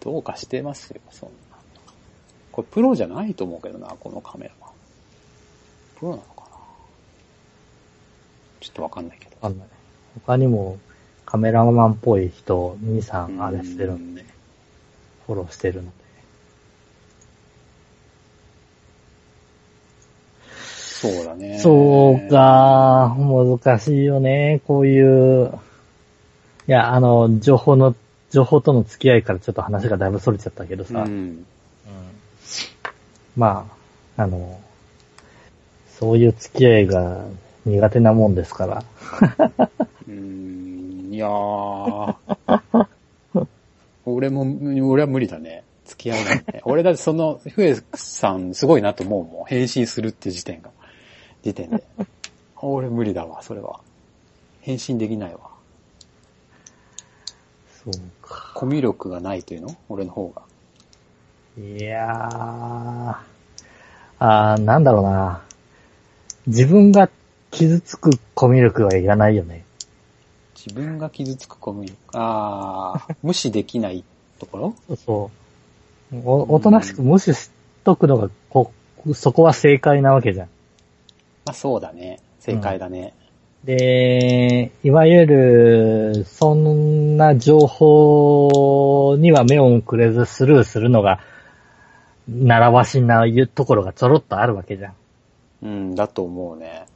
[0.00, 1.34] どうかしてますよ、そんな。
[2.52, 4.72] これプロじゃないと思うけどな、このカメラは。
[5.98, 6.44] プロなのかな？
[8.60, 9.32] ちょっとわかんないけど。
[9.42, 9.68] わかんない。
[10.24, 10.78] 他にも
[11.26, 14.24] カメラマンっぽい人、2、3あれしてるんで、
[15.26, 15.92] フォローしてるの
[21.00, 21.58] そうだね。
[21.60, 22.28] そう。
[22.28, 25.50] か、難しいよね、こういう。
[26.68, 27.96] いや、あの、情報の、
[28.30, 31.04] 情報との付き合いからちょっと話がだいぶ逸れちゃったけどさ。
[31.04, 31.46] うん。
[33.34, 33.66] ま
[34.18, 34.60] あ、あの、
[35.98, 37.24] そういう付き合いが
[37.64, 38.84] 苦手なもんですから。
[40.06, 42.14] うーん、いやー。
[44.04, 44.44] 俺も、
[44.90, 45.64] 俺は無理だね。
[45.86, 46.60] 付き合いないね。
[46.64, 49.44] 俺だってその、フエさんすごいなと思うもん。
[49.46, 50.70] 返信するって時点が。
[51.42, 51.82] 時点で。
[52.62, 53.80] 俺無理だわ、それは。
[54.60, 55.40] 返信できないわ。
[57.82, 58.52] そうか。
[58.54, 59.74] コミュ力がないというの？
[59.88, 60.42] 俺の方が。
[61.58, 63.16] いやー、
[64.18, 65.42] あー、なんだろうな。
[66.46, 67.08] 自分が
[67.50, 69.64] 傷つくコミュ力はいらないよね。
[70.54, 71.96] 自分が傷つくコミュ力？
[72.12, 74.04] あー、 無視できない
[74.38, 74.96] ところ？
[74.96, 75.30] そ
[76.12, 76.16] う。
[76.22, 77.50] お、おとなしく無視し
[77.84, 78.72] とくのが、こ、
[79.14, 80.48] そこは正解なわけじゃん。
[81.44, 82.20] まあそうだね。
[82.38, 83.14] 正解だね。
[83.64, 91.20] で、いわゆる、そんな情報には目をくれずスルーするのが、
[92.28, 93.24] 習わしな
[93.54, 94.94] ところがちょろっとあるわけじゃん。
[95.62, 96.86] うん、だと思うね。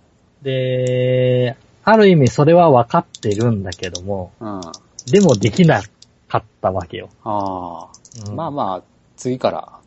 [0.43, 4.59] で、ある意味それは分かってるんだけども、うん。
[4.61, 4.73] あ
[5.11, 5.83] でもできな
[6.29, 7.11] かったわけよ。
[7.25, 8.31] あー。
[8.31, 8.83] うんまあまあ、
[9.17, 9.81] 次から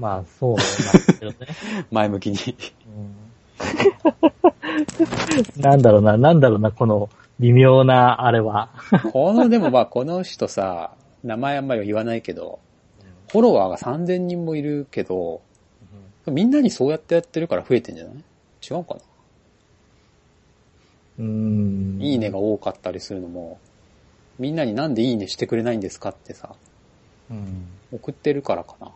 [0.00, 1.36] まあ、そうなんですよね。
[1.92, 2.36] 前向きに。
[2.36, 3.14] うん、
[5.56, 7.08] なんだろうな、なんだろうな、この
[7.38, 8.70] 微妙なあれは。
[9.12, 10.92] この、でもまあ、この人さ、
[11.22, 12.58] 名前あんまり言わないけど、
[13.28, 15.40] フォロワーが3000人もいるけど、
[16.26, 18.14] みんなにそうやってやってるから増えてんじゃない？
[18.14, 19.00] 違うかな？
[21.18, 21.98] うーん。
[22.00, 23.58] いいねが多かったりするのも、
[24.38, 26.54] みんなになんでいいねしてくれないんですかってさ、
[27.30, 27.66] うん。
[27.92, 28.90] 送ってるからかな。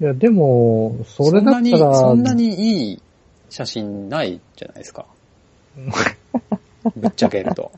[0.00, 3.02] いや、でも、それだったら、そんなに、そんなにいい
[3.50, 5.04] 写真ないじゃないですか。
[6.96, 7.70] ぶっちゃけると。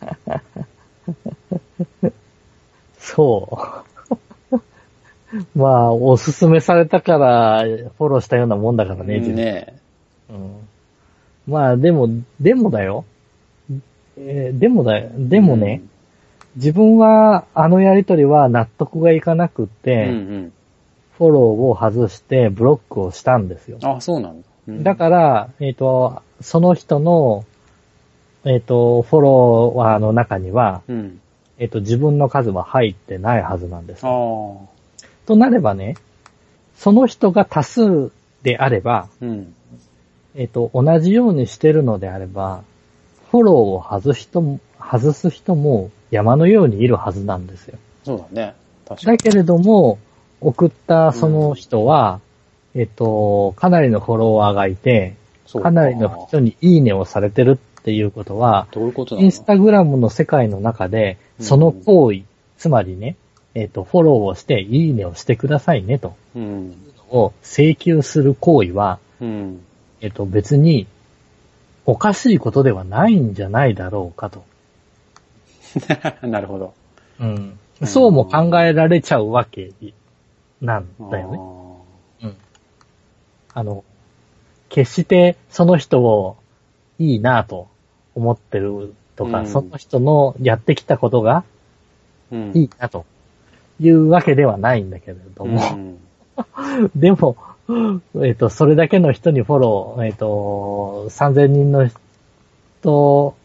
[2.98, 3.82] そ
[4.52, 4.60] う。
[5.58, 7.62] まあ、おすすめされたから、
[7.96, 9.76] フォローしたようなもんだからね、自分ね
[10.28, 10.68] うん。
[11.46, 12.08] まあ、でも、
[12.40, 13.06] でもだよ。
[14.18, 15.10] えーでもだよ。
[15.16, 15.80] でもね、
[16.56, 19.68] 自分は、あのやりとりは納得がいかなくっうん。
[19.82, 20.52] て、うん
[21.18, 23.78] フォローを外してブロックをしたんですよ。
[23.82, 23.88] うん。
[23.88, 24.48] あ、そうなんだ。
[24.66, 27.44] うんだから、えっ、と、その人の、
[28.44, 31.20] えっ、と、フォロワーの中には、うん。
[31.58, 34.02] えっ、と、自分の数は入ってないはずなんです。
[34.02, 35.96] となればね、
[36.76, 38.10] その人が多数
[38.42, 39.54] であれば、うん。
[40.34, 42.62] えっ、と、同じようにしてるのであれば、
[43.30, 47.78] フォローを外す人も、外す人も山のようにいるはずなんですよ。
[48.04, 48.54] そうだね。
[48.88, 49.16] 確かに。
[49.18, 49.98] だけれども、
[50.40, 52.20] 送ったその人は、
[52.74, 55.14] えっ、と、かなりのフォロワーがいて、
[55.46, 62.22] そうかなりの人にいいねをされてるっていうことは、どういうことインスタグラムの世界の中で、うんその行為、
[62.58, 63.16] つまりね、
[63.54, 66.76] えっ、と、フォローをして、いいねをしてくださいね、と、うん。
[67.10, 69.60] を請求する行為は、うん。
[70.00, 70.86] えっ、と、別に、
[71.86, 74.44] おかしいことではないんじゃないだろうかと。
[76.26, 76.74] なるほど。
[77.20, 77.58] うん。
[77.84, 79.72] そうも考えられちゃうわけ
[80.64, 81.30] なんだよ
[82.20, 82.28] ね。
[82.28, 82.30] ね。
[82.30, 82.36] うん。
[83.52, 83.84] あの、
[84.68, 86.36] 決してその人を
[86.98, 87.68] いいなと
[88.14, 91.44] 思ってるとか、うんその人のやってきたことが
[92.32, 92.52] うん。
[92.54, 93.04] いいなと
[93.78, 95.98] いうわけではないんだけれども、うん
[96.96, 97.36] でも、
[98.22, 101.88] えっ、と、それだけの人にフォロー、えっ、と、3000人の
[102.80, 103.36] 人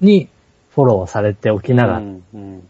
[0.00, 0.28] に
[0.74, 2.68] フォローされておきながら、うんうん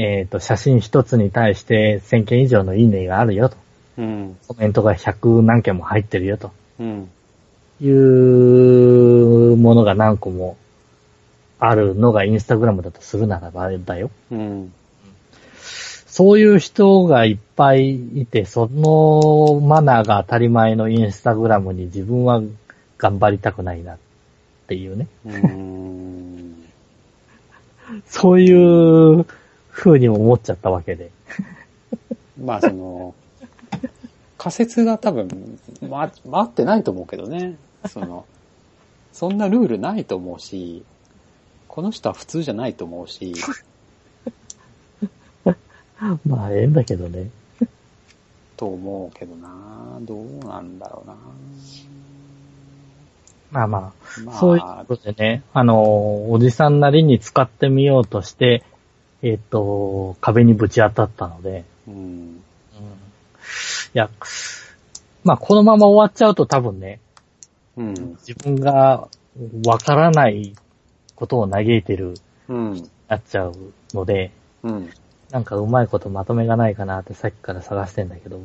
[0.00, 3.56] えっ、と、写真一つに対して1000件以上のいいねがあるよと。
[3.98, 4.36] うん。
[4.46, 7.10] コメントが100何件も入ってるよとうん。
[7.80, 10.56] いうものが何個も
[11.58, 14.12] あるのがインスタグラムだとするならばだよ。
[14.30, 14.72] うん。
[16.06, 22.40] そういう人がいっぱいいて、そのマナーが当たり前のインスタグラムに自分は
[22.98, 23.98] 頑張りたくないなっ
[24.68, 25.08] ていうね。
[25.26, 26.54] うん。
[28.06, 29.26] そういう
[29.78, 31.12] 風にも思っちゃったわけで。
[32.42, 33.14] まあその、
[34.36, 35.28] 仮説が多分、
[35.88, 37.56] ま、合ってないと思うけどね。
[37.88, 38.26] その、
[39.12, 40.84] そんなルールないと思うし、
[41.68, 43.34] この人は普通じゃないと思うし、
[46.26, 47.30] まあ、ええんだけどね。
[48.56, 49.48] と思うけどな
[50.00, 51.14] どうなんだろうな
[53.52, 53.92] まあまあ、
[54.24, 58.64] まあ、そういうことでね、あの、おじさんなりに使ってみようとして、
[59.22, 62.42] えっ、と、壁にぶち当たったので、うん。
[63.94, 64.10] いや、
[65.24, 67.00] まあ、このまま終わっちゃうと多分ね、
[67.76, 67.94] うん。
[68.26, 69.08] 自分が
[69.66, 70.54] わからない
[71.16, 72.14] ことを嘆いてる、
[72.48, 72.88] うん。
[73.08, 73.54] なっちゃう
[73.92, 74.30] ので、
[74.62, 74.90] うん。
[75.30, 78.40] なんかうまいことまとめがないかなってさっきから探してんだけど、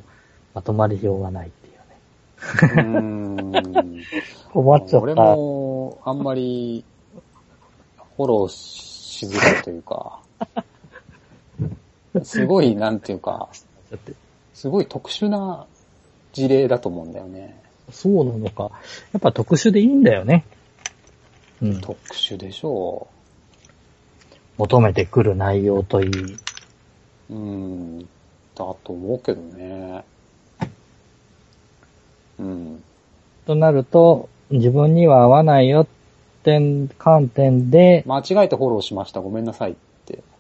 [0.54, 1.72] まとまりようがないってい
[2.72, 2.84] うね。
[2.84, 3.52] うん。
[4.52, 5.00] 困っちゃった。
[5.00, 6.84] 俺も、あんまり、
[8.16, 10.23] フォローしづらいというか、
[12.24, 13.50] すごい、なんていうか、
[13.90, 14.14] だって
[14.54, 15.66] すごい特殊な
[16.32, 17.62] 事例だと思うんだよね。
[17.92, 18.72] そうなのか。
[19.12, 20.46] やっぱ特殊でいいんだよね。
[21.62, 21.82] うん。
[21.82, 23.08] 特殊でしょ
[24.58, 26.10] 求めてくる内容といい。
[26.10, 26.38] う。
[27.30, 28.00] うん。
[28.00, 28.06] だ
[28.56, 30.04] と思うけどね。
[32.40, 32.84] うん。
[33.46, 35.88] となると、自分には合わないよっ
[36.44, 36.60] て
[36.98, 39.22] 観点で、間違えてフォローしました。
[39.22, 39.76] ごめんなさいっ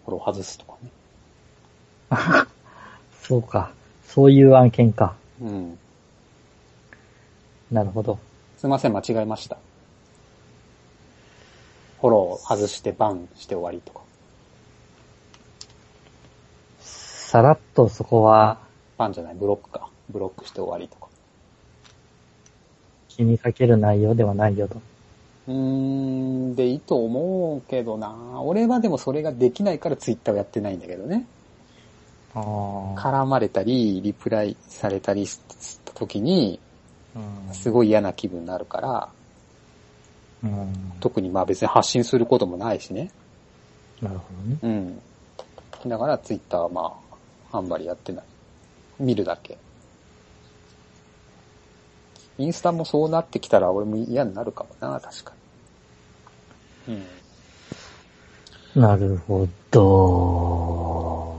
[0.04, 0.90] て、フォロー外すとかね。
[3.22, 3.72] そうか。
[4.06, 5.16] そういう案件か。
[5.42, 5.80] うん。
[7.72, 8.20] なるほど。
[8.58, 9.58] すいません、間違えました。
[12.02, 14.02] フォロー外してバンして終わりとか。
[16.80, 18.60] さらっとそこは
[18.98, 19.90] バンじゃない、ブロックか。
[20.10, 21.08] ブロックして終わりとか。
[23.08, 24.82] 気にかける内容ではないよと。
[25.48, 31.26] うーん、でいいと思うけどな俺はでもそれができないからツイッターをやってないんだけどね。
[32.34, 33.00] ああ。
[33.00, 35.40] 絡まれたり、リプライされたりし
[35.86, 36.60] た時に、
[37.16, 37.20] う
[37.52, 39.10] んすごい嫌な気分になるから、
[40.44, 40.94] うん。
[41.00, 43.12] 特にまあ別に発信することもないしね。
[44.02, 44.26] なるほ
[44.62, 45.00] どね。
[45.86, 45.90] うん。
[45.90, 46.94] だからツイッターはま
[47.52, 48.26] あ、あんまりやってない。
[49.00, 49.58] 見るだけ。
[52.38, 55.34] インスタもそうなってきたら俺も嫌になるかもな、確か
[56.88, 56.96] に。
[58.76, 58.82] うん。
[58.82, 59.80] なるほど。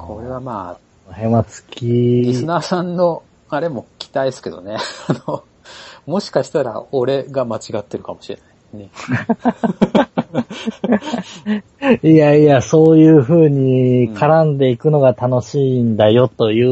[0.07, 4.77] これはまあ、この辺は月、リスナーさんの、あれも期待ですけどね。
[5.09, 5.45] あの、
[6.07, 8.53] もしかしたら俺が間違ってるかもしれない。
[8.78, 8.90] ね。
[12.02, 16.68] いやいや、そういう風に絡んでいくのが楽しいんだよという、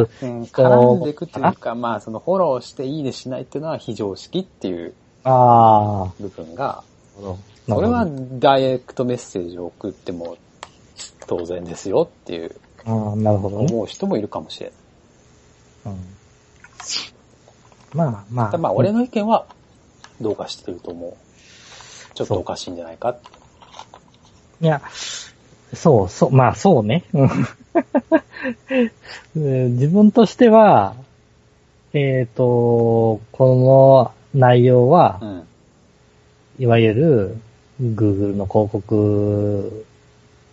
[0.00, 4.94] うん、絡んでいくというか、まあ、そのフォローしていいねしないっていうのは非常識っていう
[5.24, 6.82] あ部分が、
[7.18, 7.34] あ、
[7.68, 8.06] それは
[8.38, 10.36] ダイレクトメッセージを送っても
[11.26, 12.56] 当然ですよっていう
[13.16, 13.66] なるほどね。
[13.70, 14.72] 思う人もいるかもしれ
[15.84, 15.94] ない。
[15.94, 16.14] うん
[17.94, 18.58] まあまあ。
[18.58, 19.46] まあ、俺の意見は
[20.20, 21.16] どうかしてると思う。
[22.14, 23.16] ちょっとおかしいんじゃないか？
[24.60, 24.80] いや、
[25.74, 27.04] そう、そう、まあそうね。
[29.34, 30.94] 自分としては、
[31.92, 35.42] えっ、と、この内容は、うん。
[36.58, 37.36] いわゆる
[37.82, 39.84] Google の広告、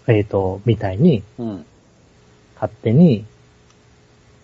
[0.07, 1.65] えっ、と、みたいに、うん。
[2.55, 3.25] 勝手に、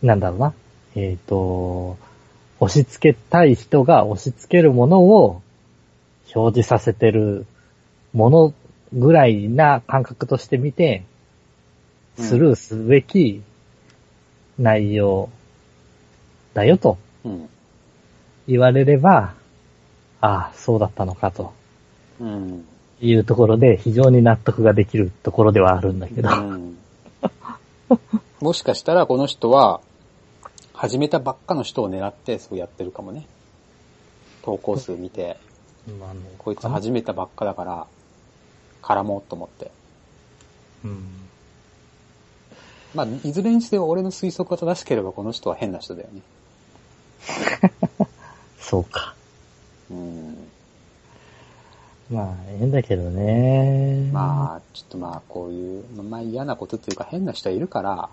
[0.02, 0.54] なんだろうな、
[0.96, 1.98] えっ、と、
[2.60, 5.42] 押し付けたい人が押し付けるものを
[6.36, 7.46] 表示させてる
[8.14, 8.54] もの
[8.94, 11.04] ぐらいな感覚として見て、
[12.18, 13.44] スルーすべき
[14.58, 15.30] 内容
[16.54, 17.50] だよとうん。
[18.48, 19.34] 言われれば、
[20.22, 21.54] ああ、そうだったのかと
[22.20, 22.66] うん。
[23.00, 26.30] いうところで非常に納得ができるところではあるんだけど。
[26.30, 26.78] うん
[28.40, 29.82] もしかしたらこの人は、
[30.74, 33.26] 始めたばっかの人を狙ってそうやってるかもね。
[34.44, 35.38] 投稿数見て、
[36.00, 37.88] まあこいつ始めたばっかだから、
[38.82, 39.72] 絡もうと思って。
[40.84, 41.28] うん
[42.94, 46.22] まあ、いずれにしても俺の推測が正しければこの人は変な人だよね。
[48.60, 49.14] そうか。
[49.92, 50.48] うん。
[52.10, 54.10] まあ、ええんだけどね。
[54.12, 58.10] まあ、ちょっとまあ、こういう、まあ嫌なことっていうか変な人はいるから、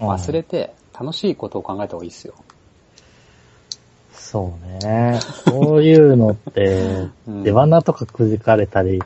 [0.00, 2.34] うん忘れて楽しいことを考えた方がいいですよ。
[4.24, 5.20] そうね。
[5.44, 9.02] そういうのって、うん出花とかくじかれたり、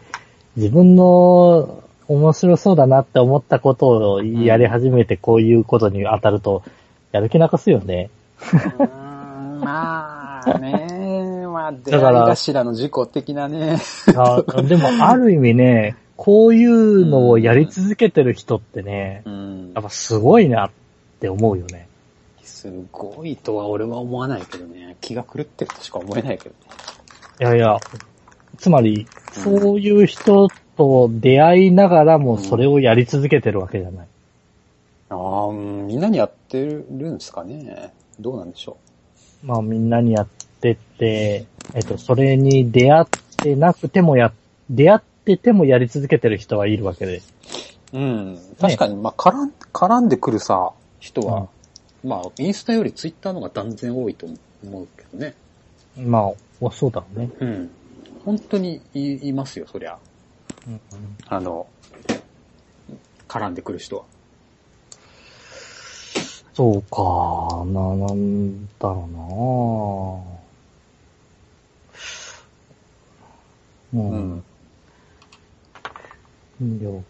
[0.57, 6.63] 自分の面白そうだなって思ったことをやり始めてこういうことに当たると、
[7.11, 8.11] やる気なくすよね。
[8.41, 13.79] うーんまあね、 まあ、出会い頭の事故的なね。
[14.17, 20.71] あでも、ある意味ね、こういうのをやり続けてる人ってね、うんやっぱすごいなっ
[21.21, 21.88] て思うよね。
[22.49, 24.97] すごいとは俺は思わないけどね。
[25.01, 26.57] 気が狂ってるとしか思えないけどね。
[27.41, 27.77] いやいや、
[28.59, 34.07] つまり、そういう人と出会いながらもそれをやり続けてるわけじゃない。
[35.11, 37.93] ああ、うんみんなにやってるんですかね。
[38.19, 38.79] どうなんでしょ
[39.45, 40.27] まあみんなにやっ
[40.61, 43.05] てて、えっと、それに出会っ
[43.37, 44.33] てなくてもや、
[44.69, 47.23] 出会っててもやり続けてる人はいるわけで。
[47.93, 47.99] う。
[47.99, 48.39] うん。
[48.61, 51.49] 確かに、まあ、絡ん、絡んでくるさ、人は、
[52.05, 54.27] まあ、インスタよりツイッターの方が断然多いと
[54.65, 55.35] 思うけどね。
[55.97, 56.31] ま
[56.63, 57.31] あ、そうだろうね。
[57.41, 57.71] うん。
[58.25, 59.99] 本当にいいますよ、そりゃ。
[60.67, 60.81] うん
[61.27, 61.67] あの、
[63.27, 64.05] 絡んでくる人は。
[66.55, 69.09] そうかな、なんだろ
[73.93, 74.45] うなうん。
[76.61, 77.05] 了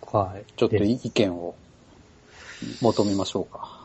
[0.00, 0.44] 解。
[0.56, 1.54] ちょっとで意見を
[2.80, 3.75] 求めましょうか。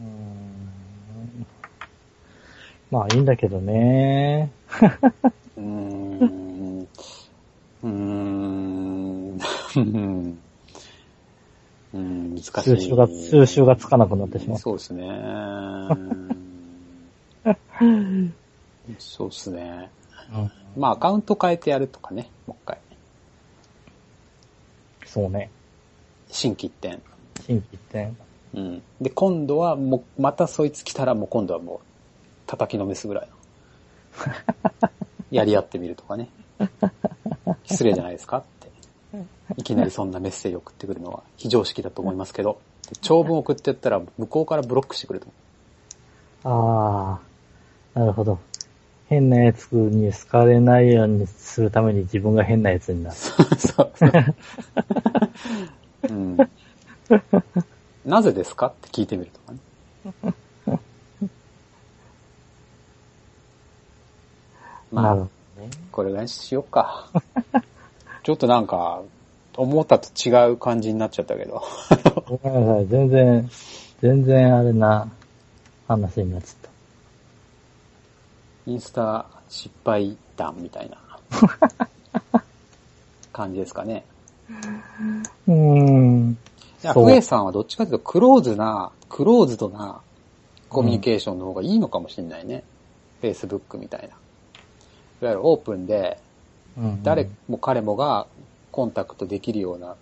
[0.00, 1.46] うーん
[2.90, 4.50] まあいいんだけどね。
[5.56, 6.80] うーん。
[6.80, 9.38] うーん。
[9.76, 10.40] うん
[11.92, 12.52] うん、難しい。
[12.62, 14.58] 収集が、収集がつかなくなってしまう。
[14.58, 15.08] そうですね。
[18.98, 19.90] そうですね。
[20.32, 20.50] うん
[20.80, 22.78] まあ、アカウント変えてやるとかね、もう一回。
[25.04, 25.50] そうね。
[26.28, 27.02] 新規一点。
[27.44, 28.16] 新規一点。
[28.54, 28.82] うん。
[29.00, 31.78] で、今度はもう、またそいつ来たらもう今度はもう、
[32.46, 33.40] 叩きのめすぐらいの。
[35.30, 36.28] やり合ってみるとかね。
[37.64, 38.70] 失礼じゃないですかって。
[39.56, 45.26] いきなりそんなメッセージ送ってくるのは非常識だと思いますけど、で長文送ってやったら向こうからブロックしてくると
[46.44, 47.20] 思あ
[47.94, 48.38] あ、なるほど。
[49.08, 53.16] 変なやつに好かれないようにするために自分が変なやつになる。
[53.16, 53.18] う。
[53.18, 54.12] そうそう。
[56.10, 56.36] うん。
[58.04, 58.68] なぜですか？
[58.68, 59.58] って聞いてみるとかね。
[64.92, 65.28] まあね。
[65.92, 67.08] これぐらいにしようか。
[68.22, 69.02] ちょっとなんか、
[69.56, 71.62] 思ったと違う感じになっちゃったけど。
[72.42, 72.86] ごめんなさい。
[72.86, 73.50] 全然、
[74.00, 75.08] 全然あれな
[75.88, 76.70] 話になっちゃっ
[78.66, 80.98] インスタ失敗談みたいな
[83.32, 84.04] 感じですかね。
[84.48, 85.52] た。
[85.52, 86.38] うーん。
[86.82, 90.00] いや、そうふえさんはどっちかというとクローズな、クローズドな
[90.68, 92.62] コミュニケーションの方がいいのかもしれないね。
[93.22, 94.06] Facebook みたいな。
[94.06, 94.10] い
[95.24, 96.18] わゆるオープンで、
[96.78, 98.26] うん誰も彼もが
[98.70, 99.96] コンタクトできるような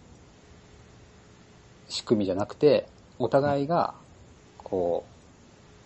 [1.89, 2.87] 仕組みじゃなくて、
[3.19, 3.95] お互いが、
[4.59, 5.11] こう、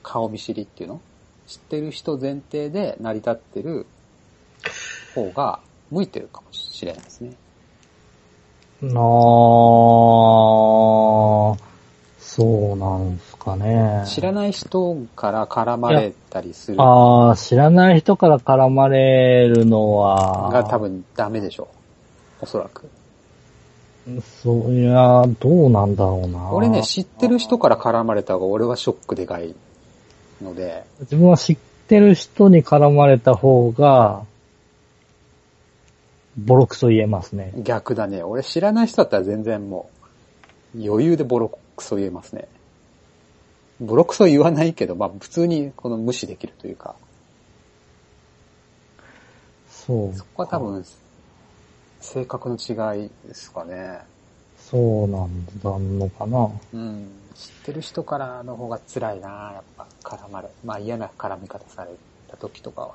[0.03, 1.01] 顔見知りっていうの？
[1.47, 3.87] 知ってる人前提で成り立ってる
[5.15, 5.61] 方が
[5.91, 7.33] 向いてるかもしれないですね。
[8.83, 8.95] なあ、
[12.19, 14.03] そうなんすかね。
[14.07, 16.79] 知らない人から絡まれたりする？
[16.79, 21.69] がああ、知らない人から絡まれるのは、多分ダメでしょ
[22.41, 22.45] う。
[22.45, 22.89] おそらく。
[24.43, 26.51] そう、いや、どうなんだろうな。
[26.51, 29.55] 俺ね、知ってる人から絡まれた方が俺はショックでかい
[30.43, 31.57] ので、自分は知っ
[31.87, 34.25] てる人に絡まれた方が、
[36.37, 37.53] ボロクソ言えますね。
[37.57, 38.23] 逆だね。
[38.23, 39.91] 俺知らない人だったら全然も
[40.75, 42.49] う、余裕でボロクソ言えますね。
[43.81, 46.95] ボロクソ言わないけど、まあ普通にこの無視できるというか、
[49.69, 50.17] そう。
[50.17, 50.85] そこは多分、
[52.01, 54.01] 性格の違いですかね。
[54.57, 56.51] そうなんだのかな。
[56.73, 57.09] うん。
[57.35, 60.49] 知ってる人からの方が辛いなやっぱ絡まれ。
[60.65, 61.91] まあ嫌な絡み方され
[62.29, 62.95] た時とかは。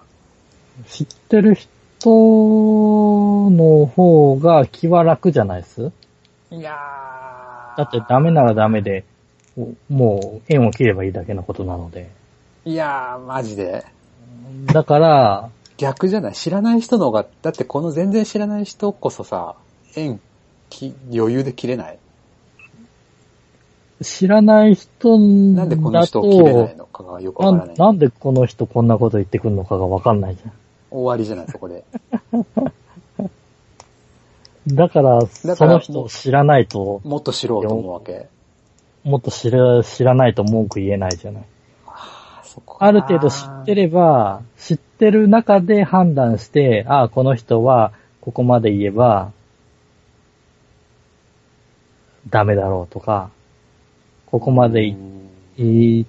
[0.88, 1.70] 知ってる人
[2.06, 5.92] の方が気は楽じゃないです？
[6.52, 7.78] いやー。
[7.78, 9.04] だってダメならダメで、
[9.90, 12.10] もう縁を切ればいいだけのことなので。
[12.66, 13.86] いやー、マジで。
[14.66, 16.34] だから、逆じゃない？
[16.34, 19.56] 知らない人の方が、だってこの全然知らない人こそさ、
[19.96, 20.20] 縁
[20.70, 22.00] き、余裕で切れない？
[24.02, 27.76] 知らない人なんでこのだ人を切れないと、のかがよくわからない。
[27.76, 30.52] ななんでこの人こんなこと言ってくるのかがわかんないじゃん。
[30.90, 31.84] 終わりじゃない、そこで。
[34.68, 38.28] だから、だその人を知らないと、もっと知ろうと思うわけ。
[39.04, 41.44] もっと知ら知らないと文句言えないじゃない。
[41.86, 49.32] あそこある程度知ってれば、知ってる中で判断して、ああ、この人はここまで言えば、
[52.30, 53.30] ダメだろうとか、
[54.26, 55.28] ここまで言
[55.58, 56.06] 言っ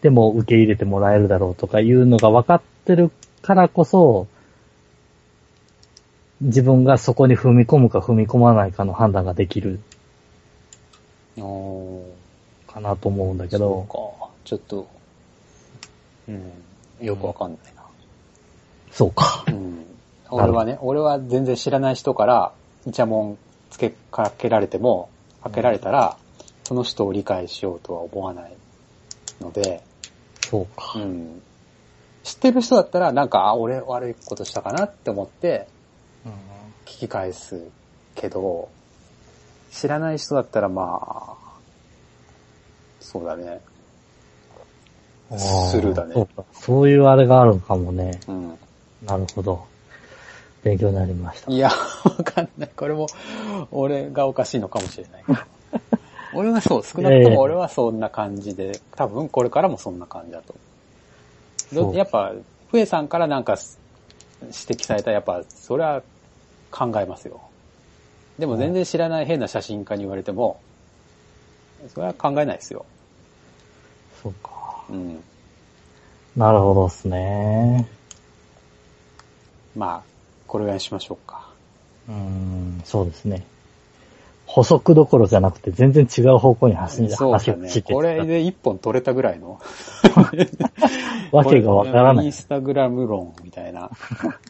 [0.00, 3.10] ても受け入れてもらえるだろうとかいうのが分かってる
[3.42, 4.26] からこそ、
[6.40, 9.78] 自分がそこに踏み込むか踏み込まないかの判断ができる
[12.66, 14.28] かなと思うんだけそど、うか。
[14.44, 14.88] ちょっと、
[16.28, 16.52] うん、
[17.00, 17.82] よくわかんないな。
[18.90, 19.44] そうか。
[19.48, 19.86] うん。
[20.30, 22.52] 俺はね、俺は全然知らない人から、
[22.86, 23.38] イチャモン
[23.70, 25.10] つけかけられても、
[25.42, 26.16] かけられたら、
[26.64, 28.52] その人を理解しようとは思わない
[29.40, 29.82] ので、
[30.40, 30.94] そうか。
[30.96, 31.42] うん。
[32.22, 35.66] 知ってる人だったら、なんか、あ、俺悪いことしたかなって思って
[36.86, 37.68] 聞き返す
[38.14, 38.68] けど、
[39.70, 41.36] 知らない人だったらまあ、
[43.00, 43.60] そうだね。
[45.38, 46.44] スルーだねそうか。
[46.52, 48.20] そういうあれがあるかもね。
[48.28, 48.58] うん。
[49.04, 49.64] なるほど。
[50.62, 51.50] 勉強になりました。
[51.50, 51.70] いや、
[52.04, 52.70] わかんない。
[52.76, 53.08] これも、
[53.70, 55.24] 俺がおかしいのかもしれない。
[56.34, 60.71] 俺はそう、少なくとも俺はそんな感じで、多分これからもそんな感じだと思う。
[61.94, 62.32] やっぱ、
[62.70, 63.56] ふえさんからなんか
[64.40, 66.02] 指摘されたらやっぱ、それは
[66.70, 67.40] 考えますよ。
[68.38, 70.60] でも全然知らない変な写真家に言われても、
[71.88, 72.84] それは考えないですよ。
[74.22, 74.84] そうか。
[74.90, 75.22] うん。
[76.36, 77.86] なるほどですね。
[79.76, 80.02] まあ、
[80.46, 81.46] これぐらいにしましょうか。
[82.08, 83.44] うーん、そうですね。
[84.52, 87.94] 補足どころじゃなくて全然違う方向に走り、そうだね走って。
[87.94, 89.58] これで一本取れたぐらいの。
[91.32, 92.26] わけがわからない。
[92.26, 93.88] インスタグラム論みたいな。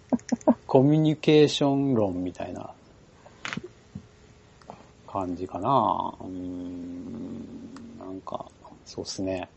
[0.67, 2.71] コミュニケーション論みたいな
[5.07, 6.15] 感じかな。
[6.21, 7.47] うーん、
[8.01, 8.45] なんか、
[8.85, 9.49] そうっすね。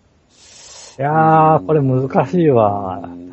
[0.99, 3.07] いやー、これ難しいうわう。
[3.07, 3.31] ん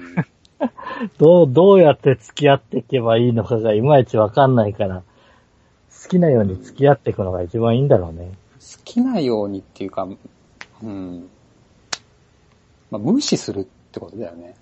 [1.21, 5.03] どう、どうやって付き合っていけばいいのかがいまいちわかんないから、
[6.03, 8.33] 好きなように付き合っていくのが一番いいんだろうね。
[8.61, 10.09] 好きなようにっていうか、
[10.83, 11.29] うん。
[12.91, 14.55] まあ、無視するってことだよね。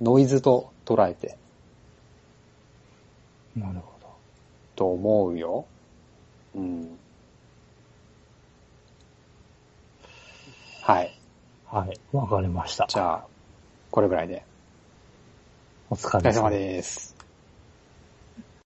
[0.00, 1.38] ノイズと捉えて、
[3.56, 4.08] なるほど。
[4.74, 5.64] と思うよ。
[6.54, 6.98] うん。
[10.82, 11.16] はい。
[11.66, 12.16] はい。
[12.16, 12.86] わかりました。
[12.88, 13.24] じゃあ、
[13.90, 14.44] これぐらいで。
[15.90, 16.50] お疲れ様。
[16.50, 17.11] です。